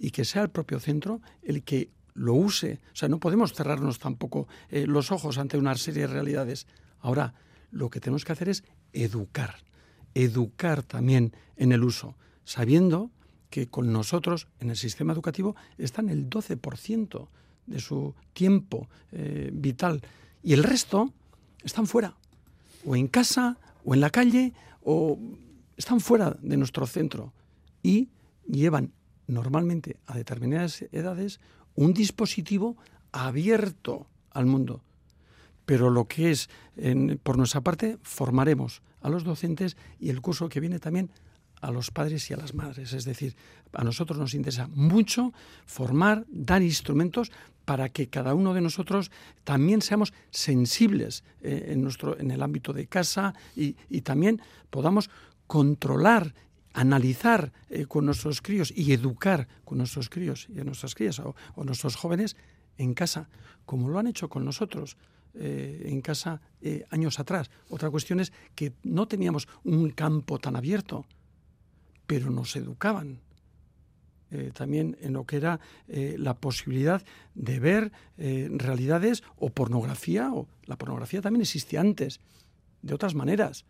y 0.00 0.10
que 0.10 0.24
sea 0.24 0.42
el 0.42 0.48
propio 0.48 0.80
centro 0.80 1.20
el 1.42 1.62
que 1.62 1.90
lo 2.14 2.34
use. 2.34 2.80
O 2.92 2.96
sea, 2.96 3.08
no 3.08 3.20
podemos 3.20 3.52
cerrarnos 3.52 3.98
tampoco 3.98 4.48
eh, 4.70 4.86
los 4.86 5.12
ojos 5.12 5.38
ante 5.38 5.58
una 5.58 5.76
serie 5.76 6.02
de 6.02 6.12
realidades. 6.12 6.66
Ahora, 7.00 7.34
lo 7.70 7.90
que 7.90 8.00
tenemos 8.00 8.24
que 8.24 8.32
hacer 8.32 8.48
es 8.48 8.64
educar, 8.92 9.56
educar 10.14 10.82
también 10.82 11.34
en 11.56 11.70
el 11.72 11.84
uso, 11.84 12.16
sabiendo 12.44 13.10
que 13.50 13.68
con 13.68 13.92
nosotros 13.92 14.48
en 14.58 14.70
el 14.70 14.76
sistema 14.76 15.12
educativo 15.12 15.54
están 15.76 16.08
el 16.08 16.28
12% 16.30 17.28
de 17.66 17.80
su 17.80 18.14
tiempo 18.32 18.88
eh, 19.12 19.50
vital 19.52 20.02
y 20.42 20.54
el 20.54 20.64
resto 20.64 21.12
están 21.62 21.86
fuera, 21.86 22.16
o 22.86 22.96
en 22.96 23.06
casa, 23.06 23.58
o 23.84 23.94
en 23.94 24.00
la 24.00 24.10
calle, 24.10 24.54
o 24.82 25.18
están 25.76 26.00
fuera 26.00 26.36
de 26.40 26.56
nuestro 26.56 26.86
centro 26.86 27.32
y 27.82 28.08
llevan 28.46 28.92
normalmente 29.30 29.96
a 30.06 30.16
determinadas 30.16 30.82
edades 30.92 31.40
un 31.74 31.94
dispositivo 31.94 32.76
abierto 33.12 34.06
al 34.30 34.46
mundo. 34.46 34.82
Pero 35.64 35.90
lo 35.90 36.06
que 36.06 36.30
es, 36.30 36.48
por 37.22 37.38
nuestra 37.38 37.60
parte, 37.60 37.98
formaremos 38.02 38.82
a 39.02 39.08
los 39.08 39.24
docentes 39.24 39.76
y 39.98 40.10
el 40.10 40.20
curso 40.20 40.48
que 40.48 40.60
viene 40.60 40.78
también 40.78 41.10
a 41.60 41.70
los 41.70 41.90
padres 41.90 42.30
y 42.30 42.34
a 42.34 42.36
las 42.36 42.54
madres. 42.54 42.92
Es 42.92 43.04
decir, 43.04 43.36
a 43.72 43.84
nosotros 43.84 44.18
nos 44.18 44.34
interesa 44.34 44.68
mucho 44.68 45.32
formar, 45.66 46.24
dar 46.28 46.62
instrumentos 46.62 47.30
para 47.64 47.88
que 47.88 48.08
cada 48.08 48.34
uno 48.34 48.54
de 48.54 48.60
nosotros 48.60 49.10
también 49.44 49.82
seamos 49.82 50.12
sensibles 50.30 51.22
eh, 51.42 51.66
en, 51.68 51.82
nuestro, 51.82 52.18
en 52.18 52.30
el 52.30 52.42
ámbito 52.42 52.72
de 52.72 52.86
casa 52.86 53.34
y, 53.54 53.74
también 54.00 54.40
podamos 54.70 55.10
controlar 55.46 56.34
analizar 56.72 57.52
eh, 57.68 57.86
con 57.86 58.06
nuestros 58.06 58.42
críos 58.42 58.72
y 58.74 58.92
educar 58.92 59.48
con 59.64 59.78
nuestros 59.78 60.08
críos 60.08 60.48
y 60.48 60.60
a 60.60 60.64
nuestras 60.64 60.94
crías 60.94 61.18
o, 61.20 61.34
nuestros 61.56 61.96
jóvenes 61.96 62.36
en 62.78 62.94
casa, 62.94 63.28
como 63.66 63.88
lo 63.88 63.98
han 63.98 64.06
hecho 64.06 64.28
con 64.28 64.44
nosotros. 64.44 64.96
Eh, 65.32 65.84
en 65.86 66.00
casa 66.00 66.40
años 66.90 67.20
atrás. 67.20 67.52
Otra 67.68 67.88
cuestión 67.88 68.18
es 68.18 68.32
que 68.56 68.72
no 68.82 69.06
teníamos 69.06 69.46
un 69.62 69.90
campo 69.90 70.40
tan 70.40 70.56
abierto, 70.56 71.06
pero 72.08 72.30
nos 72.30 72.56
educaban 72.56 73.20
eh, 74.32 74.52
también 74.54 74.96
en 75.00 75.14
lo 75.14 75.24
que 75.24 75.36
era 75.36 75.58
eh, 75.88 76.14
la 76.16 76.34
posibilidad 76.34 77.02
de 77.34 77.58
ver 77.58 77.90
eh, 78.16 78.48
realidades 78.52 79.24
o 79.36 79.50
pornografía, 79.50 80.32
o 80.32 80.46
la 80.66 80.78
pornografía 80.78 81.20
también 81.20 81.42
existía 81.42 81.80
antes, 81.80 82.20
de 82.80 82.94
otras 82.94 83.16
maneras. 83.16 83.64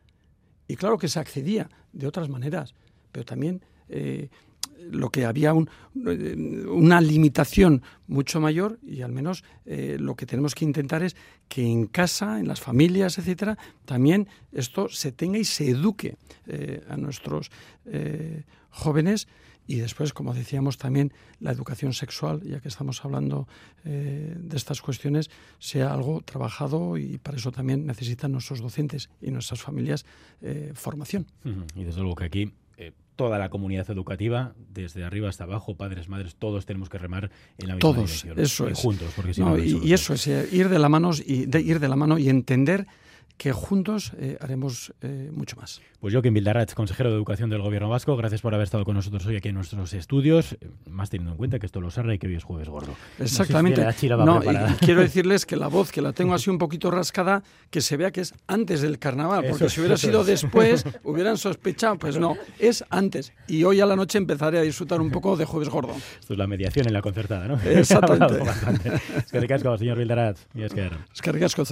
Y 0.69 0.77
claro 0.77 0.99
que 0.99 1.09
se 1.09 1.19
accedía 1.19 1.71
de 1.93 2.07
otras 2.07 2.29
maneras, 2.29 2.75
pero 3.13 3.25
también 3.25 3.63
lo 4.91 5.11
que 5.11 5.25
había 5.27 5.53
una 5.53 7.01
limitación 7.01 7.83
mucho 8.07 8.41
mayor 8.41 8.79
y 8.83 9.03
al 9.03 9.11
menos 9.13 9.45
lo 9.67 10.15
que 10.15 10.27
tenemos 10.27 10.55
que 10.55 10.65
intentar 10.65 11.03
es 11.03 11.17
que 11.49 11.67
en 11.67 11.87
casa, 11.87 12.39
en 12.39 12.47
las 12.47 12.61
familias, 12.61 13.19
etcétera, 13.19 13.59
también 13.85 14.29
esto 14.53 14.89
se 14.89 15.13
tenga 15.13 15.39
y 15.39 15.45
se 15.45 15.69
eduque 15.69 16.17
a 16.89 16.97
nuestros 16.97 17.51
jóvenes 18.71 19.27
y 19.71 19.77
después, 19.77 20.13
como 20.13 20.35
decíamos 20.35 20.79
también, 20.79 21.13
la 21.39 21.53
educación 21.53 21.93
sexual, 21.93 22.43
ya 22.43 22.59
que 22.59 22.67
estamos 22.67 23.05
hablando 23.05 23.47
eh, 23.85 24.35
de 24.37 24.57
estas 24.57 24.83
cuestiones, 24.83 25.31
sea 25.61 25.93
algo 25.93 26.23
trabajado 26.23 26.99
y 26.99 27.19
para 27.19 27.37
eso 27.37 27.53
también 27.53 27.87
necesitan 27.87 28.33
nuestros 28.33 28.61
docentes 28.61 29.11
y 29.23 29.31
nuestras 29.31 29.63
familias 29.63 30.05
eh, 30.43 30.73
formación. 30.75 31.27
Y 31.77 31.85
desde 31.85 32.01
luego 32.01 32.17
que 32.17 32.25
aquí 32.25 32.43
eh, 32.43 32.53
toda 33.21 33.39
la 33.39 33.51
comunidad 33.51 33.91
educativa, 33.91 34.55
desde 34.73 35.05
arriba 35.05 35.29
hasta 35.29 35.45
abajo, 35.45 35.75
padres, 35.75 36.09
madres, 36.09 36.37
todos 36.37 36.65
tenemos 36.65 36.89
que 36.89 36.97
remar 36.97 37.31
en 37.59 37.69
la 37.69 37.75
misma 37.75 37.93
todos, 37.93 38.25
Eso 38.35 38.67
es. 38.67 38.79
juntos, 38.79 39.13
porque 39.15 39.35
si 39.35 39.43
no, 39.43 39.59
y, 39.59 39.79
y, 39.83 39.93
eso 39.93 40.15
es 40.15 40.27
ir 40.27 40.71
de 40.71 40.79
la 40.79 40.89
mano 40.89 41.11
y 41.27 41.45
de, 41.45 41.61
ir 41.61 41.81
de 41.81 41.89
la 41.89 41.97
mano 41.97 42.17
y 42.17 42.31
entender 42.31 42.87
que 43.41 43.53
juntos 43.53 44.13
eh, 44.19 44.37
haremos 44.39 44.93
eh, 45.01 45.31
mucho 45.33 45.57
más. 45.57 45.81
Pues 45.99 46.13
Joaquín 46.13 46.35
Bildarratz, 46.35 46.75
consejero 46.75 47.09
de 47.09 47.17
Educación 47.17 47.49
del 47.49 47.63
Gobierno 47.63 47.89
Vasco, 47.89 48.15
gracias 48.15 48.43
por 48.43 48.53
haber 48.53 48.65
estado 48.65 48.85
con 48.85 48.95
nosotros 48.95 49.25
hoy 49.25 49.37
aquí 49.37 49.49
en 49.49 49.55
nuestros 49.55 49.95
estudios, 49.95 50.59
más 50.87 51.09
teniendo 51.09 51.33
en 51.33 51.39
cuenta 51.39 51.59
que 51.59 51.65
esto 51.65 51.81
lo 51.81 51.91
sarra 51.91 52.13
y 52.13 52.19
que 52.19 52.27
hoy 52.27 52.35
es 52.35 52.45
jueves 52.45 52.69
gordo. 52.69 52.95
Exactamente. 53.19 53.83
quiero 54.81 55.01
decirles 55.01 55.47
que 55.47 55.57
la 55.57 55.69
voz, 55.69 55.91
que 55.91 56.03
la 56.03 56.13
tengo 56.13 56.35
así 56.35 56.51
un 56.51 56.59
poquito 56.59 56.91
rascada, 56.91 57.43
que 57.71 57.81
se 57.81 57.97
vea 57.97 58.11
que 58.11 58.21
es 58.21 58.35
antes 58.47 58.83
del 58.83 58.99
carnaval, 58.99 59.47
porque 59.49 59.71
si 59.71 59.81
hubiera 59.81 59.97
sido 59.97 60.23
después, 60.23 60.85
hubieran 61.05 61.39
sospechado, 61.39 61.97
pues 61.97 62.19
no, 62.19 62.37
es 62.59 62.85
antes. 62.91 63.33
Y 63.49 63.65
hoy 63.65 63.81
a 63.81 63.87
la 63.87 63.97
noche 63.97 64.19
empezaré 64.19 64.59
a 64.59 64.63
disfrutar 64.63 65.01
un 65.01 65.11
poco 65.11 65.39
de 65.39 65.47
jueves 65.47 65.71
gordo. 65.71 65.95
Esto 66.21 66.35
es 66.35 66.39
la 66.39 66.47
mediación 66.47 66.87
en 66.89 66.93
la 66.93 67.01
concertada, 67.01 67.49
¿no? 67.49 67.59
Exactamente. 67.63 68.43
es 69.17 69.33
que 69.33 69.41
ricasco, 69.41 69.79
señor 69.79 69.97
Bildarratz. 69.97 70.47
Es 70.55 71.23
que 71.23 71.33
ricasco, 71.33 71.65